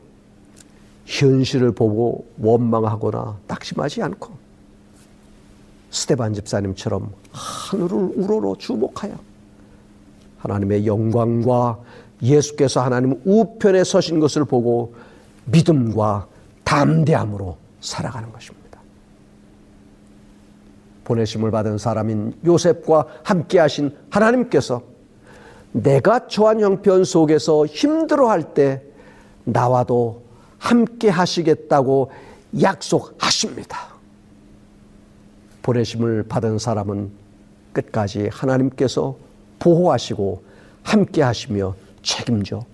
현실을 1.07 1.73
보고 1.73 2.27
원망하거나 2.41 3.39
낙심하지 3.47 4.03
않고 4.03 4.31
스테반 5.91 6.35
집사님처럼 6.35 7.11
하늘을 7.33 8.13
우러러 8.15 8.55
주목하여 8.57 9.15
하나님의 10.39 10.87
영광과 10.87 11.79
예수께서 12.23 12.81
하나님 12.81 13.21
우편에 13.25 13.85
서신 13.85 14.21
것을 14.21 14.45
보고 14.45 14.95
믿음과 15.47 16.27
담대함으로 16.65 17.57
살아가는 17.81 18.31
것입니다. 18.31 18.59
보내심을 21.05 21.51
받은 21.51 21.79
사람인 21.79 22.35
요셉과 22.45 23.07
함께 23.25 23.59
하신 23.59 23.97
하나님께서 24.11 24.83
내가 25.83 26.27
처한 26.27 26.61
형편 26.61 27.05
속에서 27.05 27.67
힘들어할 27.67 28.55
때 28.55 28.83
나와도 29.45 30.23
함께 30.59 31.09
하시겠다고 31.09 32.11
약속하십니다. 32.61 33.79
보내심을 35.63 36.25
받은 36.25 36.59
사람은 36.59 37.11
끝까지 37.73 38.29
하나님께서 38.33 39.17
보호하시고 39.59 40.43
함께 40.83 41.23
하시며 41.23 41.75
책임져 42.03 42.65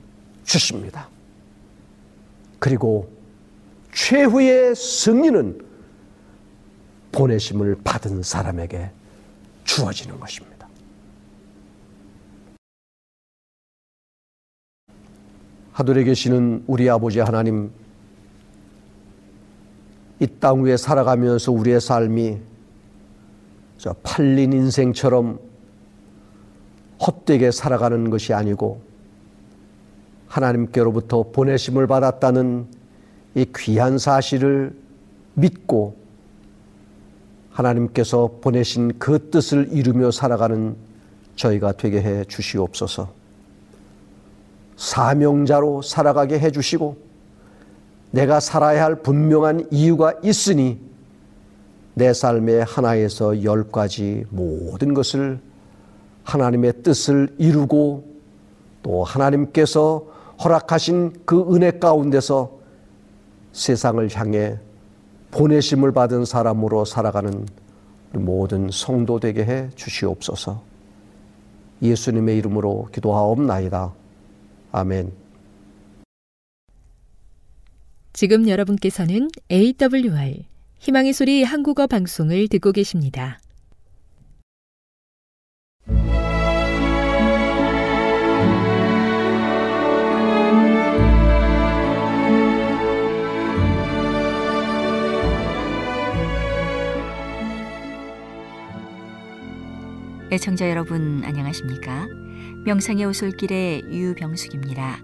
주십니다. 0.44 1.08
그리고 2.58 3.10
최후의 3.92 4.74
승리는 4.74 5.60
보내심을 7.12 7.78
받은 7.84 8.22
사람에게 8.22 8.90
주어지는 9.64 10.18
것입니다. 10.18 10.53
하늘에 15.74 16.04
계시는 16.04 16.62
우리 16.68 16.88
아버지 16.88 17.18
하나님, 17.18 17.72
이 20.20 20.26
땅 20.38 20.62
위에 20.62 20.76
살아가면서 20.76 21.50
우리의 21.50 21.80
삶이 21.80 22.38
저 23.78 23.92
팔린 24.04 24.52
인생처럼 24.52 25.40
헛되게 27.04 27.50
살아가는 27.50 28.08
것이 28.08 28.32
아니고 28.32 28.80
하나님께로부터 30.28 31.24
보내심을 31.32 31.88
받았다는 31.88 32.66
이 33.34 33.44
귀한 33.56 33.98
사실을 33.98 34.76
믿고 35.34 35.96
하나님께서 37.50 38.38
보내신 38.40 38.96
그 39.00 39.28
뜻을 39.30 39.70
이루며 39.72 40.12
살아가는 40.12 40.76
저희가 41.34 41.72
되게 41.72 42.00
해 42.00 42.24
주시옵소서. 42.26 43.23
사명자로 44.76 45.82
살아가게 45.82 46.38
해 46.38 46.50
주시고 46.50 46.96
내가 48.10 48.40
살아야 48.40 48.84
할 48.84 48.96
분명한 48.96 49.68
이유가 49.70 50.12
있으니 50.22 50.78
내 51.94 52.12
삶의 52.12 52.64
하나에서 52.64 53.44
열까지 53.44 54.26
모든 54.30 54.94
것을 54.94 55.40
하나님의 56.24 56.82
뜻을 56.82 57.34
이루고 57.38 58.04
또 58.82 59.04
하나님께서 59.04 60.06
허락하신 60.42 61.12
그 61.24 61.54
은혜 61.54 61.70
가운데서 61.70 62.50
세상을 63.52 64.08
향해 64.14 64.58
보내심을 65.30 65.92
받은 65.92 66.24
사람으로 66.24 66.84
살아가는 66.84 67.46
모든 68.12 68.68
성도 68.72 69.18
되게 69.18 69.44
해 69.44 69.68
주시옵소서. 69.74 70.62
예수님의 71.82 72.38
이름으로 72.38 72.88
기도하옵나이다. 72.92 73.92
아멘. 74.74 75.12
지금 78.12 78.48
여러분께서는 78.48 79.28
AWR 79.48 80.46
희망의 80.80 81.12
소리 81.12 81.44
한국어 81.44 81.86
방송을 81.86 82.48
듣고 82.48 82.72
계십니다. 82.72 83.38
애청자 100.32 100.68
여러분 100.68 101.22
안녕하십니까? 101.24 102.23
명상의 102.64 103.04
오솔길의 103.04 103.82
유병숙입니다. 103.90 104.98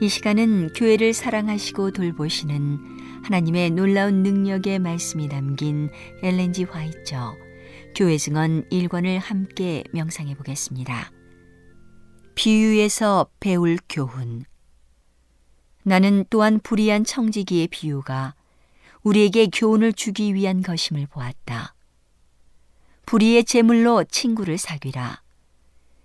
이 0.00 0.08
시간은 0.08 0.72
교회를 0.72 1.12
사랑하시고 1.12 1.92
돌보시는 1.92 3.22
하나님의 3.22 3.70
놀라운 3.70 4.24
능력의 4.24 4.80
말씀이 4.80 5.28
담긴 5.28 5.90
엘렌지 6.20 6.64
화이처 6.64 7.36
교회 7.94 8.18
증언 8.18 8.68
1권을 8.70 9.20
함께 9.20 9.84
명상해 9.92 10.34
보겠습니다. 10.34 11.12
비유에서 12.34 13.28
배울 13.38 13.78
교훈 13.88 14.44
나는 15.84 16.24
또한 16.28 16.58
불의한 16.58 17.04
청지기의 17.04 17.68
비유가 17.68 18.34
우리에게 19.04 19.46
교훈을 19.46 19.92
주기 19.92 20.34
위한 20.34 20.60
것임을 20.60 21.06
보았다. 21.06 21.76
불의의 23.06 23.44
제물로 23.44 24.02
친구를 24.02 24.58
사귀라. 24.58 25.23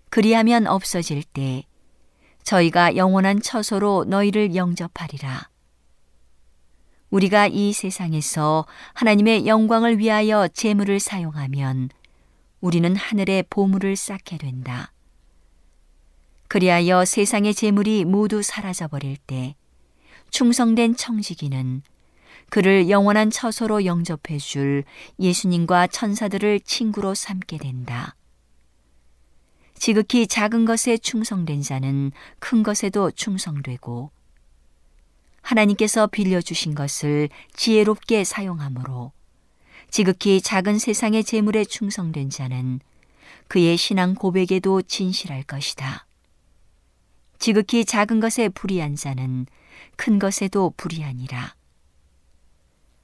그리하면 0.10 0.68
없어질 0.68 1.24
때 1.24 1.64
저희가 2.44 2.96
영원한 2.96 3.42
처소로 3.42 4.06
너희를 4.08 4.56
영접하리라. 4.56 5.50
우리가 7.10 7.48
이 7.48 7.74
세상에서 7.74 8.66
하나님의 8.94 9.48
영광을 9.48 9.98
위하여 9.98 10.48
재물을 10.48 11.00
사용하면 11.00 11.90
우리는 12.62 12.96
하늘의 12.96 13.46
보물을 13.50 13.96
쌓게 13.96 14.38
된다. 14.38 14.92
그리하여 16.48 17.06
세상의 17.06 17.54
재물이 17.54 18.06
모두 18.06 18.42
사라져 18.42 18.88
버릴 18.88 19.18
때 19.18 19.56
충성된 20.32 20.96
청지기는 20.96 21.84
그를 22.50 22.90
영원한 22.90 23.30
처소로 23.30 23.86
영접해 23.86 24.38
줄 24.40 24.84
예수님과 25.20 25.88
천사들을 25.88 26.62
친구로 26.62 27.14
삼게 27.14 27.60
된다. 27.60 28.16
지극히 29.80 30.28
작은 30.28 30.66
것에 30.66 30.98
충성된 30.98 31.62
자는 31.62 32.12
큰 32.40 32.64
것에도 32.64 33.12
충성되고 33.12 34.12
하나님께서 35.42 36.08
빌려주신 36.08 36.76
것을 36.76 37.30
지혜롭게 37.54 38.26
사용하므로 38.26 39.14
지극히 39.90 40.42
작은 40.42 40.80
세상의 40.80 41.24
재물에 41.24 41.64
충성된 41.64 42.30
자는 42.30 42.82
그의 43.48 43.78
신앙 43.78 44.16
고백에도 44.16 44.82
진실할 44.82 45.44
것이다. 45.44 46.06
지극히 47.40 47.86
작은 47.86 48.20
것에 48.20 48.50
불의한 48.50 48.98
자는 48.98 49.46
큰 49.96 50.20
것에도 50.20 50.74
불의하니라. 50.76 51.56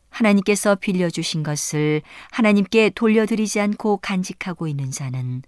하나님께서 0.10 0.76
빌려주신 0.76 1.42
것을 1.42 2.02
하나님께 2.32 2.90
돌려드리지 2.90 3.62
않고 3.62 3.98
간직하고 3.98 4.68
있는 4.68 4.92
자는 4.92 5.42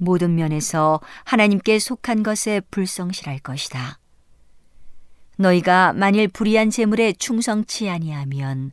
모든 0.00 0.34
면에서 0.34 1.00
하나님께 1.24 1.78
속한 1.78 2.22
것에 2.22 2.60
불성실할 2.70 3.38
것이다. 3.40 3.98
너희가 5.36 5.92
만일 5.92 6.26
불의한 6.28 6.70
재물에 6.70 7.12
충성치 7.12 7.88
아니하면 7.88 8.72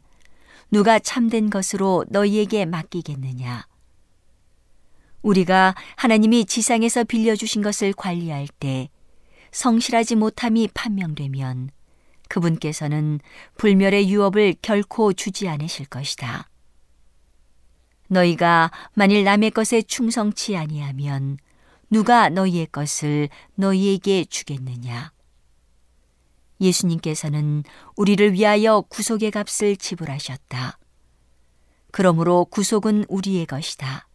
누가 0.71 0.99
참된 0.99 1.49
것으로 1.49 2.05
너희에게 2.09 2.65
맡기겠느냐? 2.65 3.67
우리가 5.21 5.75
하나님이 5.97 6.45
지상에서 6.45 7.03
빌려주신 7.03 7.61
것을 7.61 7.93
관리할 7.93 8.47
때 8.59 8.89
성실하지 9.51 10.15
못함이 10.15 10.69
판명되면 10.73 11.71
그분께서는 12.29 13.19
불멸의 13.57 14.09
유업을 14.09 14.55
결코 14.61 15.13
주지 15.13 15.47
않으실 15.49 15.87
것이다. 15.87 16.49
너희가 18.07 18.71
만일 18.93 19.23
남의 19.23 19.51
것에 19.51 19.81
충성치 19.81 20.55
아니하면 20.57 21.37
누가 21.89 22.29
너희의 22.29 22.67
것을 22.67 23.29
너희에게 23.55 24.25
주겠느냐? 24.25 25.11
예수님께서는 26.59 27.63
우리를 27.95 28.33
위하여 28.33 28.81
구속의 28.81 29.31
값을 29.31 29.77
지불하셨다. 29.77 30.79
그러므로 31.91 32.45
구속은 32.45 33.05
우리의 33.07 33.45
것이다. 33.45 34.07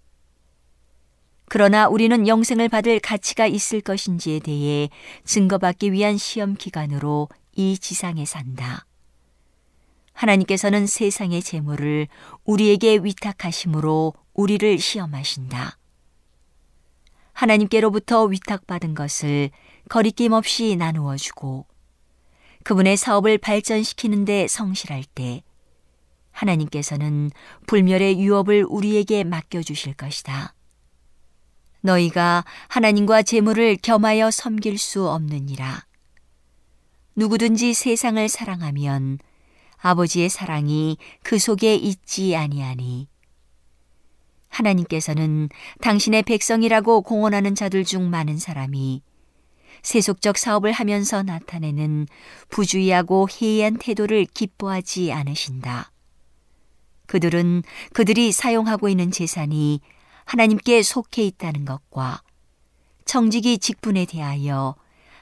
그러나 1.47 1.87
우리는 1.87 2.27
영생을 2.27 2.69
받을 2.69 2.99
가치가 2.99 3.47
있을 3.47 3.81
것인지에 3.81 4.41
대해 4.41 4.89
증거받기 5.25 5.93
위한 5.93 6.17
시험 6.17 6.55
기간으로 6.55 7.29
이 7.55 7.79
지상에 7.79 8.25
산다. 8.25 8.87
하나님께서는 10.13 10.87
세상의 10.87 11.43
재물을 11.43 12.09
우리에게 12.45 12.99
위탁하심으로 13.03 14.15
우리를 14.35 14.79
시험하신다. 14.79 15.79
하나님께로부터 17.33 18.25
위탁받은 18.25 18.95
것을 18.95 19.51
거리낌 19.89 20.33
없이 20.33 20.77
나누어 20.77 21.17
주고 21.17 21.67
그분의 22.65 22.97
사업을 22.97 23.39
발전시키는 23.39 24.25
데 24.25 24.47
성실할 24.47 25.05
때 25.15 25.43
하나님께서는 26.31 27.31
불멸의 27.67 28.21
유업을 28.21 28.65
우리에게 28.69 29.25
맡겨 29.25 29.63
주실 29.63 29.95
것이다. 29.95 30.55
너희가 31.81 32.45
하나님과 32.69 33.23
재물을 33.23 33.77
겸하여 33.77 34.31
섬길 34.31 34.79
수 34.79 35.09
없느니라. 35.09 35.85
누구든지 37.17 37.75
세상을 37.75 38.27
사랑하면 38.29 39.19
아버지의 39.83 40.29
사랑이 40.29 40.97
그 41.23 41.39
속에 41.39 41.75
있지 41.75 42.37
아니하니 42.37 43.09
하나님께서는 44.49 45.49
당신의 45.81 46.23
백성이라고 46.23 47.03
공언하는 47.03 47.55
자들 47.55 47.85
중 47.85 48.09
많은 48.09 48.39
사람이 48.39 49.03
세속적 49.83 50.39
사업을 50.39 50.71
하면서 50.73 51.23
나타내는 51.23 52.07
부주의하고 52.49 53.29
해이한 53.29 53.79
태도를 53.79 54.27
기뻐하지 54.27 55.13
않으신다. 55.13 55.91
그들은 57.07 57.63
그들이 57.93 58.31
사용하고 58.31 58.89
있는 58.89 59.11
재산이 59.11 59.81
하나님께 60.25 60.83
속해 60.83 61.25
있다는 61.25 61.65
것과 61.65 62.23
청지기 63.05 63.59
직분에 63.59 64.07
대하여 64.07 64.77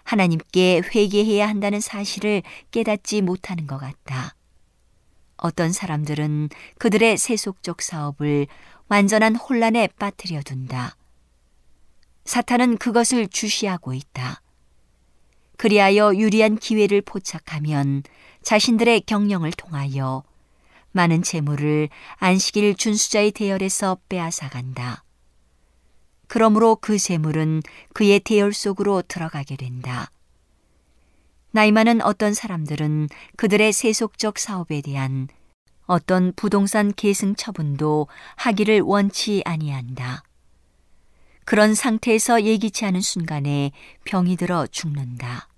하나님께 0.04 0.82
회개해야 0.94 1.48
한다는 1.48 1.80
사실을 1.80 2.42
깨닫지 2.70 3.22
못하는 3.22 3.66
것 3.66 3.78
같다. 3.78 4.34
어떤 5.42 5.72
사람들은 5.72 6.50
그들의 6.78 7.16
세속적 7.16 7.82
사업을 7.82 8.46
완전한 8.88 9.36
혼란에 9.36 9.88
빠뜨려 9.98 10.42
둔다. 10.42 10.96
사탄은 12.24 12.78
그것을 12.78 13.28
주시하고 13.28 13.94
있다. 13.94 14.42
그리하여 15.56 16.14
유리한 16.14 16.56
기회를 16.56 17.02
포착하면 17.02 18.02
자신들의 18.42 19.02
경영을 19.02 19.52
통하여 19.52 20.22
많은 20.92 21.22
재물을 21.22 21.88
안식일 22.16 22.76
준수자의 22.76 23.32
대열에서 23.32 23.98
빼앗아간다. 24.08 25.04
그러므로 26.26 26.76
그 26.76 26.98
재물은 26.98 27.62
그의 27.92 28.20
대열 28.20 28.52
속으로 28.52 29.02
들어가게 29.02 29.56
된다. 29.56 30.10
나이 31.52 31.72
많은 31.72 32.00
어떤 32.02 32.32
사람들은 32.32 33.08
그들의 33.36 33.72
세속적 33.72 34.38
사업에 34.38 34.80
대한 34.80 35.28
어떤 35.86 36.32
부동산 36.34 36.92
계승 36.94 37.34
처분도 37.34 38.06
하기를 38.36 38.80
원치 38.82 39.42
아니한다. 39.44 40.22
그런 41.44 41.74
상태에서 41.74 42.44
예기치 42.44 42.84
않은 42.84 43.00
순간에 43.00 43.72
병이 44.04 44.36
들어 44.36 44.68
죽는다. 44.68 45.48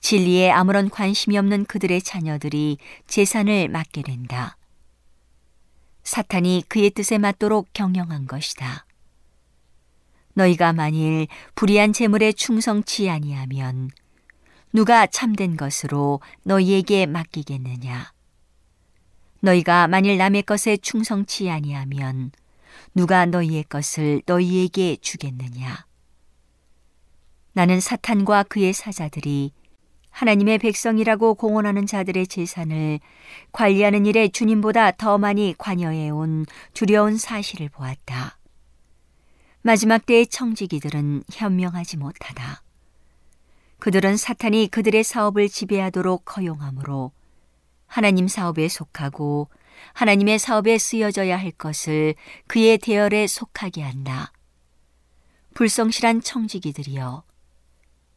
진리에 0.00 0.52
아무런 0.52 0.88
관심이 0.88 1.36
없는 1.36 1.64
그들의 1.64 2.00
자녀들이 2.02 2.78
재산을 3.08 3.68
맡게 3.68 4.02
된다. 4.02 4.56
사탄이 6.04 6.64
그의 6.68 6.90
뜻에 6.90 7.18
맞도록 7.18 7.72
경영한 7.72 8.28
것이다. 8.28 8.86
너희가 10.34 10.72
만일 10.72 11.26
불의한 11.56 11.92
재물에 11.92 12.30
충성치 12.30 13.10
아니하면 13.10 13.90
누가 14.72 15.06
참된 15.06 15.56
것으로 15.56 16.20
너희에게 16.42 17.06
맡기겠느냐? 17.06 18.12
너희가 19.40 19.88
만일 19.88 20.18
남의 20.18 20.42
것에 20.42 20.76
충성치 20.76 21.48
아니하면 21.48 22.32
누가 22.94 23.24
너희의 23.24 23.64
것을 23.64 24.22
너희에게 24.26 24.96
주겠느냐? 25.00 25.86
나는 27.52 27.80
사탄과 27.80 28.44
그의 28.44 28.72
사자들이 28.72 29.52
하나님의 30.10 30.58
백성이라고 30.58 31.34
공언하는 31.34 31.86
자들의 31.86 32.26
재산을 32.26 32.98
관리하는 33.52 34.04
일에 34.04 34.28
주님보다 34.28 34.92
더 34.92 35.16
많이 35.16 35.54
관여해 35.56 36.10
온 36.10 36.44
두려운 36.74 37.16
사실을 37.16 37.68
보았다. 37.68 38.38
마지막 39.62 40.04
때의 40.06 40.26
청지기들은 40.26 41.24
현명하지 41.32 41.98
못하다. 41.98 42.62
그들은 43.78 44.16
사탄이 44.16 44.68
그들의 44.68 45.04
사업을 45.04 45.48
지배하도록 45.48 46.36
허용하므로 46.36 47.12
하나님 47.86 48.28
사업에 48.28 48.68
속하고 48.68 49.48
하나님의 49.92 50.38
사업에 50.38 50.78
쓰여져야 50.78 51.38
할 51.38 51.50
것을 51.52 52.14
그의 52.46 52.78
대열에 52.78 53.26
속하게 53.26 53.82
한다. 53.82 54.32
불성실한 55.54 56.22
청지기들이여 56.22 57.24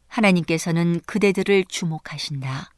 하나님께서는 0.07 0.99
그대들을 1.05 1.65
주목하신다. 1.65 2.71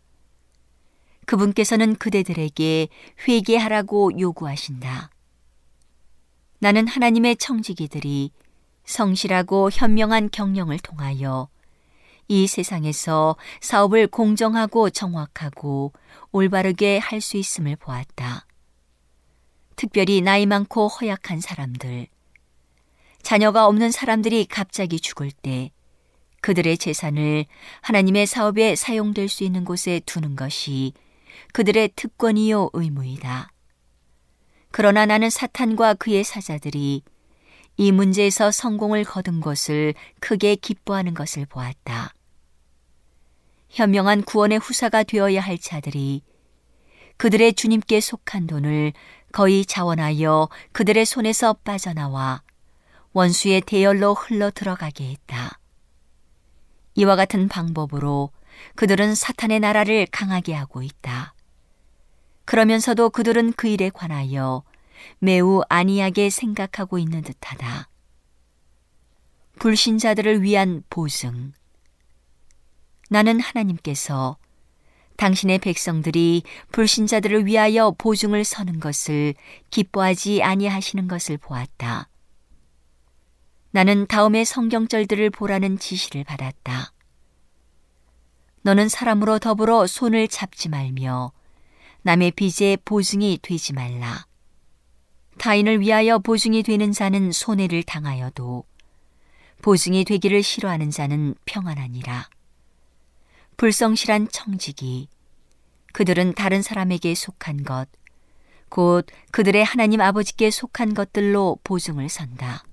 그분께서는 1.26 1.96
그대들에게 1.96 2.88
회개하라고 3.28 4.20
요구하신다. 4.20 5.10
나는 6.60 6.88
하나님의 6.88 7.38
청지기들이 7.38 8.32
성실하고 8.86 9.70
현명한 9.72 10.30
경영을 10.32 10.80
통하여 10.80 11.50
이 12.28 12.48
세상에서 12.48 13.36
사업을 13.62 14.08
공정하고 14.08 14.90
정확하고 14.90 15.94
올바르게 16.32 16.98
할 16.98 17.22
수 17.22 17.38
있음을 17.38 17.76
보았다. 17.76 18.46
특별히 19.76 20.22
나이 20.22 20.46
많고 20.46 20.88
허약한 20.88 21.42
사람들, 21.42 22.08
자녀가 23.22 23.68
없는 23.68 23.92
사람들이 23.92 24.46
갑자기 24.46 25.00
죽을 25.00 25.32
때 25.32 25.72
그들의 26.42 26.78
재산을 26.78 27.46
하나님의 27.82 28.28
사업에 28.28 28.76
사용될 28.76 29.30
수 29.30 29.44
있는 29.44 29.64
곳에 29.64 30.02
두는 30.06 30.36
것이 30.36 30.94
그들의 31.54 31.92
특권이요 31.96 32.72
의무이다. 32.74 33.52
그러나 34.72 35.06
나는 35.06 35.30
사탄과 35.30 35.94
그의 35.94 36.24
사자들이 36.24 37.04
이 37.78 37.92
문제에서 37.92 38.52
성공을 38.52 39.04
거둔 39.04 39.40
것을 39.42 39.94
크게 40.20 40.56
기뻐하는 40.56 41.14
것을 41.14 41.46
보았다. 41.46 42.14
현명한 43.70 44.24
구원의 44.24 44.60
후사가 44.60 45.04
되어야 45.04 45.42
할 45.42 45.58
자들이 45.58 46.22
그들의 47.18 47.54
주님께 47.54 48.00
속한 48.00 48.48
돈을 48.48 48.94
거의 49.32 49.66
자원하여 49.66 50.50
그들의 50.72 51.06
손에서 51.06 51.54
빠져나와 51.54 52.44
원수의 53.14 53.62
대열로 53.62 54.14
흘러 54.14 54.52
들어가게 54.52 55.10
했다. 55.10 55.60
이와 56.96 57.16
같은 57.16 57.48
방법으로 57.48 58.32
그들은 58.76 59.16
사탄의 59.16 59.60
나라를 59.60 60.08
강하게 60.12 60.54
하고 60.54 60.84
있다. 60.84 61.34
그러면서도 62.46 63.10
그들은 63.10 63.54
그 63.54 63.68
일에 63.68 63.90
관하여 63.90 64.64
매우 65.20 65.62
안이하게 65.70 66.30
생각하고 66.30 66.98
있는 66.98 67.22
듯하다. 67.22 67.90
불신자들을 69.60 70.42
위한 70.42 70.84
보증. 70.90 71.54
나는 73.10 73.40
하나님께서 73.40 74.38
당신의 75.18 75.60
백성들이 75.60 76.44
불신자들을 76.72 77.46
위하여 77.46 77.92
보증을 77.98 78.44
서는 78.44 78.80
것을 78.80 79.36
기뻐하지 79.70 80.42
아니하시는 80.42 81.08
것을 81.08 81.38
보았다. 81.38 82.10
나는 83.72 84.06
다음의 84.08 84.46
성경절들을 84.46 85.30
보라는 85.30 85.80
지시를 85.80 86.24
받았다. 86.24 86.94
너는 88.64 88.88
사람으로 88.90 89.40
더불어 89.40 89.88
손을 89.88 90.28
잡지 90.28 90.70
말며 90.70 91.32
남의 92.04 92.32
빚에 92.32 92.78
보증이 92.84 93.40
되지 93.42 93.74
말라. 93.74 94.26
타인을 95.44 95.82
위하여 95.82 96.20
보증이 96.20 96.64
되는 96.64 96.94
자는 96.94 97.34
손해를 97.34 97.84
당하여도 97.84 98.64
보증이 99.62 100.06
되기를 100.06 100.42
싫어하는 100.42 100.90
자는 100.90 101.36
평안하니라. 101.44 102.30
불성실한 103.58 104.30
청직이 104.32 105.10
그들은 105.92 106.34
다른 106.36 106.62
사람에게 106.62 107.14
속한 107.14 107.66
것, 107.66 107.90
곧 108.70 109.06
그들의 109.32 109.62
하나님 109.66 110.00
아버지께 110.00 110.50
속한 110.50 110.94
것들로 110.94 111.60
보증을 111.66 112.08
선다. 112.08 112.64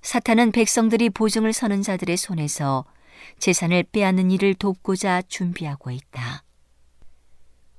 사탄은 0.00 0.52
백성들이 0.52 1.10
보증을 1.10 1.52
서는 1.52 1.82
자들의 1.82 2.18
손에서 2.18 2.84
재산을 3.40 3.82
빼앗는 3.82 4.30
일을 4.30 4.54
돕고자 4.54 5.22
준비하고 5.22 5.90
있다. 5.90 6.44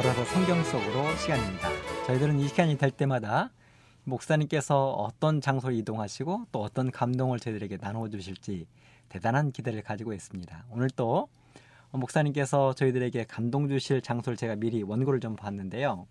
걸어서 0.00 0.24
성경 0.24 0.64
속으로 0.64 1.14
시간입니다. 1.16 1.68
저희들은 2.06 2.40
이 2.40 2.48
시간이 2.48 2.78
될 2.78 2.90
때마다 2.90 3.50
목사님께서 4.04 4.92
어떤 4.92 5.42
장소에 5.42 5.74
이동하시고 5.74 6.46
또 6.52 6.62
어떤 6.62 6.90
감동을 6.90 7.38
저희들에게 7.38 7.76
나누어 7.78 8.08
주실지 8.08 8.66
대단한 9.10 9.52
기대를 9.52 9.82
가지고 9.82 10.14
있습니다. 10.14 10.64
오늘 10.70 10.88
또 10.96 11.28
목사님께서 11.90 12.72
저희들에게 12.72 13.24
감동 13.24 13.68
주실 13.68 14.00
장소를 14.00 14.38
제가 14.38 14.56
미리 14.56 14.82
원고를 14.82 15.20
좀 15.20 15.36
봤는데요. 15.36 16.06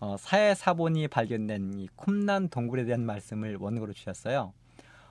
어, 0.00 0.16
사회 0.18 0.52
사본이 0.56 1.06
발견된 1.06 1.74
이 1.74 1.88
쿰난 1.94 2.48
동굴에 2.48 2.84
대한 2.86 3.06
말씀을 3.06 3.54
원고로 3.54 3.92
주셨어요. 3.92 4.52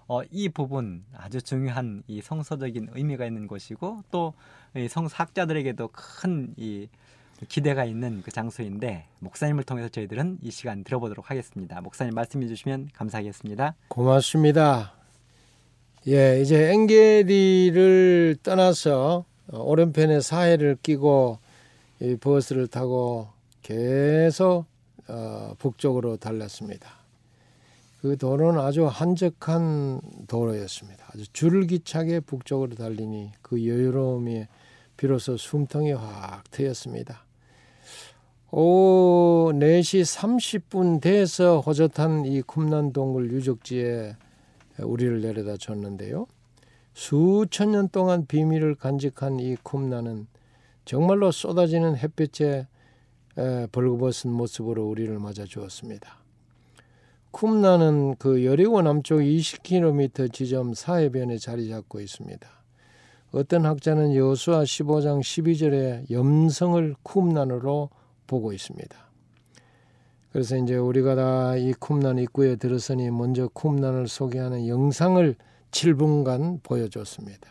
어, 0.09 0.22
이 0.32 0.49
부분 0.49 1.05
아주 1.16 1.41
중요한 1.41 2.03
이 2.07 2.20
성서적인 2.20 2.89
의미가 2.91 3.26
있는 3.26 3.47
것이고 3.47 4.03
또 4.12 4.34
성사학자들에게도 4.89 5.88
큰이 5.93 6.89
기대가 7.48 7.86
있는 7.86 8.22
그 8.22 8.32
장소인데 8.32 9.06
목사님을 9.20 9.64
통해서 9.64 9.89
저희들은 9.89 10.39
이 10.42 10.52
시간 10.52 10.84
들어보도록 10.84 11.30
하겠습니다. 11.32 11.82
목사님 11.82 12.14
말씀해 12.14 12.48
주시면 12.48 12.89
감사하겠습니다. 12.94 13.76
고맙습니다. 13.88 14.94
예, 16.08 16.42
이제 16.42 16.72
엥게리를 16.72 18.38
떠나서 18.44 19.26
오른편에 19.52 20.22
사해를 20.22 20.78
끼고 20.82 21.39
이 22.00 22.16
버스를 22.16 22.68
타고 22.68 23.28
계속 23.62 24.66
어, 25.08 25.54
북쪽으로 25.60 26.18
달렸습니다. 26.18 27.02
그 28.02 28.18
도로는 28.18 28.60
아주 28.60 28.88
한적한 28.88 30.02
도로였습니다. 30.28 31.06
아주 31.14 31.32
줄기차게 31.34 32.22
북쪽으로 32.22 32.76
달리니 32.76 33.34
그 33.44 33.68
여유로움이 33.68 34.48
비로소 34.98 35.38
숨통이 35.38 35.92
확 35.92 36.44
트였습니다. 36.50 37.26
오후 38.54 39.54
4시 39.54 40.04
30분 40.04 40.99
돼서 40.99 41.62
호젓한 41.62 42.26
이 42.26 42.41
쿰난 42.41 42.91
동굴 42.91 43.32
유적지에 43.32 44.18
우리를 44.80 45.22
내려다 45.22 45.56
줬는데요. 45.56 46.28
수천 46.93 47.72
년 47.72 47.88
동안 47.88 48.26
비밀을 48.26 48.76
간직한 48.76 49.39
이 49.39 49.56
쿰난은 49.64 50.28
정말로 50.84 51.32
쏟아지는 51.32 51.95
햇볕에 51.95 52.68
벌거벗은 53.72 54.30
모습으로 54.30 54.86
우리를 54.86 55.18
맞아 55.20 55.45
주었습니다. 55.45 56.18
쿰나는 57.32 58.16
그 58.18 58.43
여리고 58.43 58.82
남쪽 58.82 59.20
20km 59.20 60.34
지점 60.34 60.74
사해변에 60.74 61.38
자리 61.38 61.70
잡고 61.70 62.02
있습니다. 62.02 62.49
어떤 63.32 63.66
학자는 63.66 64.14
여수와 64.14 64.64
15장 64.64 65.22
12절에 65.22 66.12
염성을 66.12 66.95
쿰난으로 67.04 67.89
보고 68.32 68.53
있습니다. 68.53 68.95
그래서 70.32 70.55
이제 70.55 70.77
우리가 70.77 71.15
다 71.15 71.57
이 71.57 71.73
쿰난 71.77 72.17
입구에 72.17 72.55
들었으니 72.55 73.11
먼저 73.11 73.49
쿰난을 73.53 74.07
소개하는 74.07 74.69
영상을 74.69 75.36
7분간 75.71 76.63
보여줬습니다. 76.63 77.49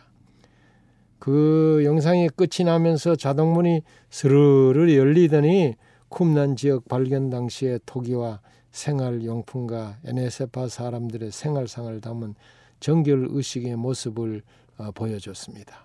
그 1.19 1.83
영상이 1.85 2.31
끝이 2.31 2.65
나면서 2.65 3.15
자동문이 3.15 3.83
스르르 4.09 4.97
열리더니 4.97 5.75
쿰난 6.09 6.57
지역 6.57 6.89
발견 6.89 7.29
당시의 7.29 7.81
토기와 7.85 8.41
생활용품과 8.71 9.99
에네세파 10.07 10.69
사람들의 10.69 11.31
생활상을 11.31 12.01
담은 12.01 12.35
정결 12.81 13.29
의식의 13.31 13.77
모습을 13.77 14.41
어, 14.79 14.91
보여줬습니다. 14.93 15.85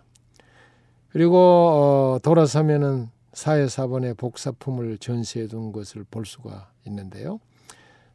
그리고 1.09 1.37
어, 1.37 2.19
돌아서면은 2.23 3.09
사회사본의 3.35 4.13
복사품을 4.13 4.97
전시해 4.97 5.47
둔 5.47 5.73
것을 5.73 6.05
볼 6.09 6.25
수가 6.25 6.71
있는데요. 6.87 7.39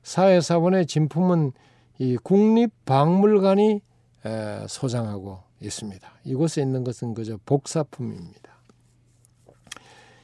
사회사본의 0.03 0.87
진품은 0.87 1.53
이 1.99 2.17
국립박물관이 2.17 3.83
에, 4.25 4.67
소장하고 4.67 5.41
있습니다. 5.61 6.11
이곳에 6.25 6.63
있는 6.63 6.85
것은 6.85 7.13
그저 7.13 7.39
복사품입니다. 7.45 8.51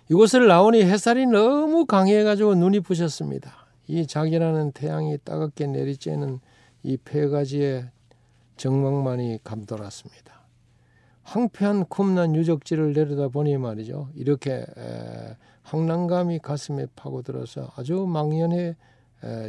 이곳을 0.09 0.47
나오니 0.47 0.83
햇살이 0.85 1.27
너무 1.27 1.85
강해가지고 1.85 2.55
눈이 2.55 2.81
부셨습니다. 2.81 3.67
이 3.89 4.07
자기라는 4.07 4.73
태양이 4.73 5.19
따갑게 5.19 5.67
내리쬐는 5.67 6.41
이 6.85 6.97
폐가지의 6.97 7.91
정막만이 8.57 9.41
감돌았습니다. 9.45 10.36
황폐한 11.27 11.87
쿰난 11.89 12.37
유적지를 12.37 12.93
내려다 12.93 13.27
보니 13.29 13.59
말이죠. 13.59 14.09
이렇게 14.15 14.53
에, 14.53 15.37
황난감이 15.65 16.39
가슴에 16.39 16.87
파고들어서 16.95 17.73
아주 17.77 18.07
망연해 18.07 18.77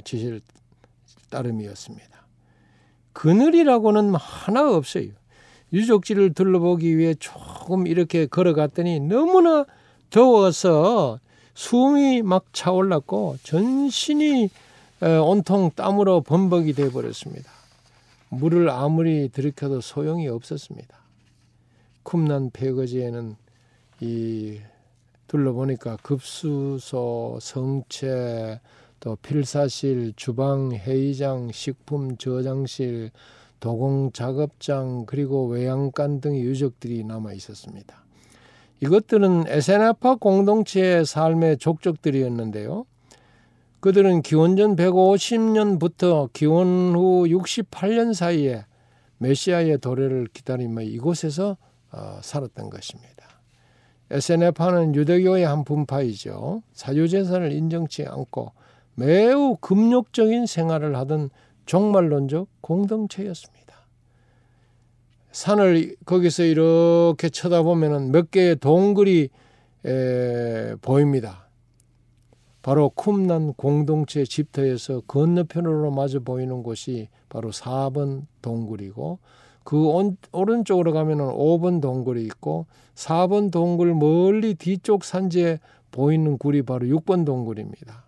지실 0.04 0.42
따름이었습니다. 1.30 2.08
그늘이라고는 3.14 4.16
하나 4.16 4.76
없어요. 4.76 5.10
유적지를 5.72 6.34
둘러보기 6.34 6.98
위해 6.98 7.14
조금 7.20 7.86
이렇게 7.86 8.26
걸어갔더니 8.26 9.02
너무나 9.02 9.66
더워서 10.10 11.20
숨이 11.54 12.24
막 12.24 12.46
차올랐고 12.54 13.38
전신이 13.44 14.50
온통 15.02 15.72
땀으로 15.76 16.22
범벅이 16.22 16.74
되어 16.74 16.90
버렸습니다. 16.90 17.52
물을 18.30 18.70
아무리 18.72 19.30
들이켜도 19.30 19.82
소용이 19.82 20.28
없었습니다. 20.28 20.98
쿰난 22.08 22.52
폐거지에는 22.52 23.36
이 24.00 24.60
둘러보니까 25.28 25.98
급수소, 25.98 27.38
성체, 27.42 28.62
또 29.02 29.18
필사실, 29.18 30.14
주방, 30.16 30.72
회의장, 30.72 31.52
식품 31.52 32.16
저장실, 32.16 33.12
도공 33.60 34.12
작업장 34.14 35.06
그리고 35.06 35.48
외양간 35.48 36.22
등의 36.22 36.44
유적들이 36.44 37.04
남아 37.04 37.34
있었습니다. 37.34 38.06
이것들은 38.80 39.46
에세나파 39.48 40.16
공동체의 40.16 41.06
삶의 41.06 41.58
족적들이었는데요. 41.58 42.86
그들은 43.82 44.22
기원전 44.22 44.78
150년부터 44.78 46.32
기원 46.32 46.96
후 46.96 47.26
68년 47.28 48.14
사이에 48.14 48.64
메시아의 49.18 49.80
도래를 49.80 50.28
기다리며 50.32 50.84
이곳에서 50.84 51.52
어, 51.52 51.67
살았던 52.22 52.70
것입니다. 52.70 53.28
에세네파는 54.10 54.96
유대교의 54.96 55.46
한 55.46 55.64
분파이죠. 55.64 56.64
사유재산을 56.74 57.52
인정치 57.52 58.06
않고 58.06 58.52
매우 58.96 59.58
금욕적인 59.58 60.46
생활을 60.46 60.96
하던 60.96 61.30
종말론적 61.66 62.48
공동체였습니다. 62.62 63.68
산을 65.32 65.96
거기서 66.06 66.44
이렇게 66.44 67.30
쳐다보면 67.30 68.12
몇 68.12 68.32
개의 68.32 68.56
동굴이 68.56 69.30
에, 69.86 70.76
보입니다. 70.82 71.48
바로 72.64 72.90
쿰난 72.96 73.54
공동체 73.54 74.26
집터에서 74.26 75.02
건너편으로 75.02 75.92
마주 75.92 76.22
보이는 76.22 76.64
곳이 76.64 77.08
바로 77.30 77.52
4번 77.52 78.26
동굴이고 78.42 79.20
그 79.68 79.92
오른쪽으로 80.32 80.94
가면 80.94 81.18
5번 81.18 81.82
동굴이 81.82 82.24
있고 82.24 82.68
4번 82.96 83.52
동굴 83.52 83.94
멀리 83.94 84.56
뒤쪽 84.56 85.04
산지에 85.04 85.60
보이는 85.92 86.38
굴이 86.38 86.62
바로 86.62 86.88
6번 86.88 87.26
동굴입니다. 87.26 88.06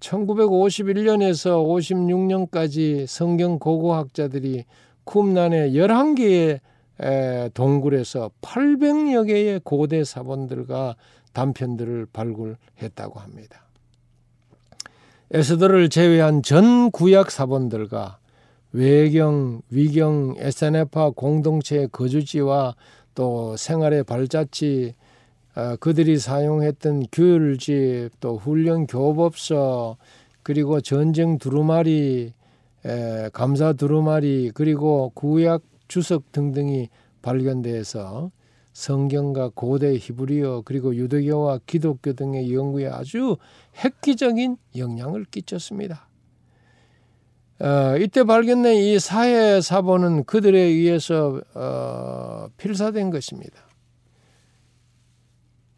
1951년에서 0.00 2.50
56년까지 2.50 3.06
성경 3.06 3.60
고고학자들이 3.60 4.64
쿰난의 5.04 5.74
11개의 5.74 7.54
동굴에서 7.54 8.32
800여 8.42 9.28
개의 9.28 9.60
고대 9.62 10.02
사본들과 10.02 10.96
단편들을 11.34 12.08
발굴했다고 12.12 13.20
합니다. 13.20 13.64
에스더를 15.30 15.88
제외한 15.88 16.42
전 16.42 16.90
구약 16.90 17.30
사본들과 17.30 18.17
외경, 18.72 19.62
위경, 19.70 20.34
에세네파 20.38 21.10
공동체의 21.10 21.88
거주지와 21.90 22.74
또 23.14 23.56
생활의 23.56 24.04
발자취, 24.04 24.94
어, 25.56 25.76
그들이 25.76 26.18
사용했던 26.18 27.06
규율집, 27.10 28.20
또 28.20 28.36
훈련 28.36 28.86
교법서, 28.86 29.96
그리고 30.42 30.80
전쟁 30.80 31.38
두루마리, 31.38 32.32
에, 32.86 33.30
감사 33.32 33.72
두루마리, 33.72 34.52
그리고 34.54 35.10
구약 35.14 35.62
주석 35.88 36.30
등등이 36.32 36.88
발견돼서 37.22 38.30
성경과 38.72 39.50
고대 39.54 39.96
히브리어 39.96 40.62
그리고 40.64 40.94
유대교와 40.94 41.60
기독교 41.66 42.12
등의 42.12 42.54
연구에 42.54 42.86
아주 42.86 43.36
획기적인 43.82 44.56
영향을 44.76 45.24
끼쳤습니다. 45.24 46.07
어, 47.60 47.96
이때 47.98 48.22
발견된 48.22 48.76
이 48.76 48.98
사회 49.00 49.60
사본은 49.60 50.24
그들에 50.24 50.58
의해서 50.58 51.40
어, 51.54 52.48
필사된 52.56 53.10
것입니다. 53.10 53.68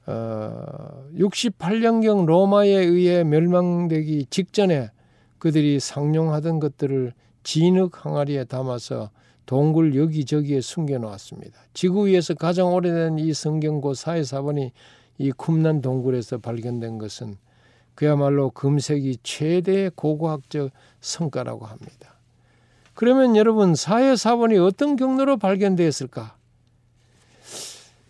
어, 0.07 1.09
68년경 1.15 2.27
로마에 2.27 2.69
의해 2.69 3.25
멸망되기 3.25 4.27
직전에 4.29 4.91
그들이 5.39 5.81
상용하던 5.81 6.61
것들을 6.61 7.15
진흙 7.45 8.05
항아리에 8.05 8.45
담아서 8.45 9.11
동굴 9.47 9.97
여기저기에 9.97 10.61
숨겨 10.61 10.99
놓았습니다. 10.99 11.59
지구 11.73 12.07
위에서 12.07 12.35
가장 12.35 12.75
오래된 12.75 13.19
이 13.19 13.33
성경고 13.33 13.95
사회사본이 13.95 14.73
이 15.19 15.33
쿰난 15.33 15.81
동굴에서 15.81 16.39
발견된 16.39 16.99
것은 16.99 17.37
그야말로 18.01 18.49
금색이 18.49 19.19
최대의 19.23 19.91
고고학적 19.95 20.71
성과라고 21.03 21.67
합니다. 21.67 22.15
그러면 22.95 23.37
여러분 23.37 23.75
사회사본이 23.75 24.57
어떤 24.57 24.97
경로로 24.97 25.37
발견되었을까? 25.37 26.35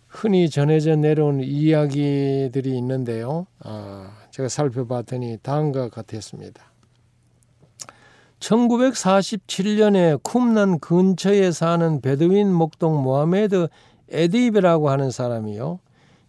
흔히 0.07 0.49
전해져 0.49 0.95
내려온 0.95 1.41
이야기들이 1.41 2.77
있는데요. 2.77 3.47
아, 3.59 4.13
제가 4.29 4.47
살펴봤더니 4.47 5.39
다음과 5.43 5.89
같았습니다. 5.89 6.63
1947년에 8.39 10.23
쿰난 10.23 10.79
근처에 10.79 11.51
사는 11.51 11.99
베드윈 11.99 12.49
목동 12.49 13.03
모하메드 13.03 13.67
에디베라고 14.09 14.89
하는 14.89 15.11
사람이요. 15.11 15.81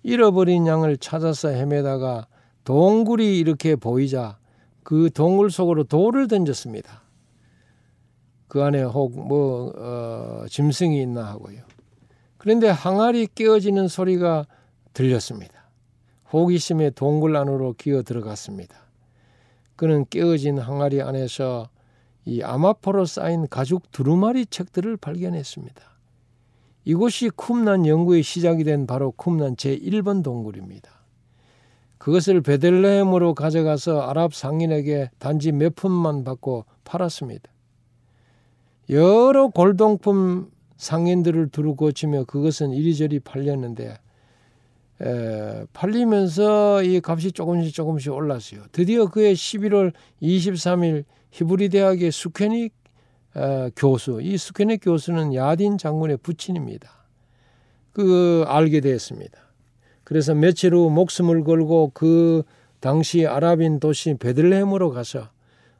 잃어버린 0.02 0.66
양을 0.66 0.96
찾아서 0.96 1.50
헤매다가 1.50 2.26
동굴이 2.64 3.38
이렇게 3.38 3.76
보이자 3.76 4.38
그 4.82 5.10
동굴 5.10 5.50
속으로 5.50 5.84
돌을 5.84 6.28
던졌습니다. 6.28 7.02
그 8.48 8.62
안에 8.62 8.82
혹뭐 8.82 9.72
어, 9.76 10.44
짐승이 10.48 11.00
있나 11.02 11.24
하고요. 11.24 11.62
그런데 12.36 12.68
항아리 12.68 13.28
깨어지는 13.34 13.88
소리가 13.88 14.46
들렸습니다. 14.92 15.70
호기심에 16.32 16.90
동굴 16.90 17.36
안으로 17.36 17.74
기어 17.78 18.02
들어갔습니다. 18.02 18.76
그는 19.76 20.04
깨어진 20.08 20.58
항아리 20.58 21.02
안에서 21.02 21.68
이 22.24 22.42
아마포로 22.42 23.04
쌓인 23.04 23.48
가죽 23.48 23.90
두루마리 23.90 24.46
책들을 24.46 24.96
발견했습니다. 24.96 25.82
이곳이 26.84 27.30
쿰난 27.30 27.86
연구의 27.86 28.22
시작이 28.22 28.64
된 28.64 28.86
바로 28.86 29.12
쿰난 29.16 29.56
제1번 29.56 30.22
동굴입니다. 30.22 31.01
그것을 32.02 32.40
베들레헴으로 32.40 33.34
가져가서 33.34 34.00
아랍 34.00 34.34
상인에게 34.34 35.10
단지 35.20 35.52
몇 35.52 35.76
푼만 35.76 36.24
받고 36.24 36.64
팔았습니다. 36.82 37.48
여러 38.90 39.46
골동품 39.46 40.50
상인들을 40.78 41.50
두루 41.50 41.76
거치며 41.76 42.24
그것은 42.24 42.72
이리저리 42.72 43.20
팔렸는데 43.20 43.98
에, 45.00 45.64
팔리면서 45.72 46.82
이 46.82 47.00
값이 47.04 47.30
조금씩 47.30 47.72
조금씩 47.72 48.12
올랐어요. 48.12 48.62
드디어 48.72 49.06
그해 49.06 49.32
11월 49.32 49.92
23일 50.20 51.04
히브리 51.30 51.68
대학의 51.68 52.10
수케닉 52.10 52.74
어, 53.36 53.68
교수, 53.76 54.20
이 54.20 54.36
수케닉 54.38 54.80
교수는 54.82 55.34
야딘 55.34 55.78
장군의 55.78 56.16
부친입니다. 56.16 57.06
그 57.92 58.42
알게 58.48 58.80
되었습니다. 58.80 59.41
그래서 60.12 60.34
며칠 60.34 60.74
후 60.74 60.90
목숨을 60.90 61.42
걸고 61.42 61.92
그 61.94 62.42
당시 62.80 63.26
아랍인 63.26 63.80
도시 63.80 64.12
베들레헴으로 64.12 64.90
가서 64.90 65.30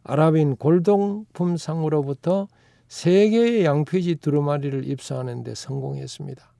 아랍인 0.05 0.57
골동품 0.57 1.59
상으로부터 1.59 2.49
세 2.89 3.28
개의 3.28 3.66
양피지 3.66 4.14
두루마리를 4.14 4.89
입수하는 4.89 5.45
데 5.45 5.55
성공했습니다. 5.55 6.51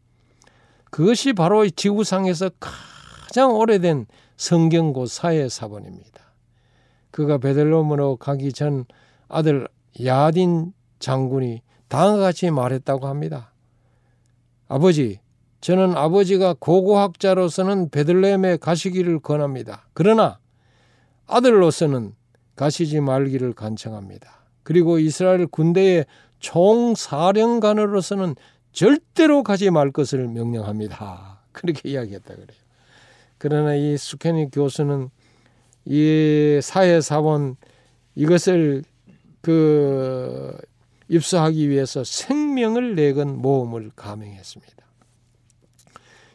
그것이 0.91 1.33
바로 1.33 1.67
지구상에서 1.67 2.51
가장 2.61 3.55
오래된 3.55 4.05
성경고 4.37 5.07
사회 5.07 5.49
사본입니다. 5.49 6.21
그가 7.11 7.39
베들레헴으로 7.39 8.17
가기 8.17 8.53
전 8.53 8.85
아들 9.29 9.67
야딘 10.05 10.75
장군이 10.99 11.63
다음과 11.89 12.21
같이 12.21 12.51
말했다고 12.51 13.07
합니다. 13.07 13.55
아버지, 14.69 15.21
저는 15.63 15.97
아버지가 15.97 16.57
고고학자로서는 16.59 17.89
베들레헴에 17.91 18.57
가시기를 18.57 19.21
권합니다. 19.21 19.87
그러나 19.95 20.41
아들로서는 21.29 22.15
가시지 22.57 22.99
말기를 23.01 23.53
간청합니다. 23.53 24.43
그리고 24.65 24.99
이스라엘 24.99 25.47
군대의 25.47 26.07
총사령관으로서는 26.41 28.35
절대로 28.73 29.45
가지 29.45 29.71
말 29.71 29.93
것을 29.93 30.27
명령합니다. 30.27 31.43
그렇게 31.53 31.91
이야기했다 31.91 32.35
그래요. 32.35 32.59
그러나 33.39 33.77
이 33.77 33.97
수케니 33.97 34.51
교수는 34.51 35.11
이 35.85 36.59
사회사원 36.61 37.57
이것을 38.17 38.83
그 39.41 40.59
입수하기 41.09 41.71
위해서 41.71 42.03
생명을 42.03 42.97
내건 42.97 43.37
모험을 43.37 43.93
감행했습니다. 43.95 44.82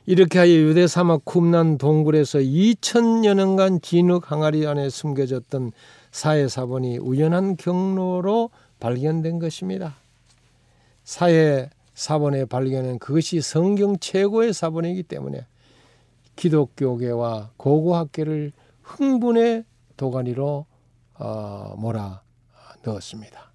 이렇게 0.09 0.39
하여 0.39 0.51
유대 0.51 0.87
사막 0.87 1.25
쿰난 1.25 1.77
동굴에서 1.77 2.39
2천여 2.39 3.33
년간 3.33 3.81
진흙 3.81 4.31
항아리 4.31 4.65
안에 4.65 4.89
숨겨졌던 4.89 5.73
사회 6.11 6.47
사본이 6.47 6.99
우연한 6.99 7.57
경로로 7.57 8.49
발견된 8.79 9.39
것입니다. 9.39 9.97
사회 11.03 11.69
사본의 11.93 12.45
발견은 12.45 12.99
그것이 12.99 13.41
성경 13.41 13.99
최고의 13.99 14.53
사본이기 14.53 15.03
때문에 15.03 15.45
기독교계와 16.37 17.49
고고학계를 17.57 18.53
흥분의 18.83 19.65
도가니로 19.97 20.65
어, 21.15 21.75
몰아 21.77 22.21
넣었습니다. 22.83 23.51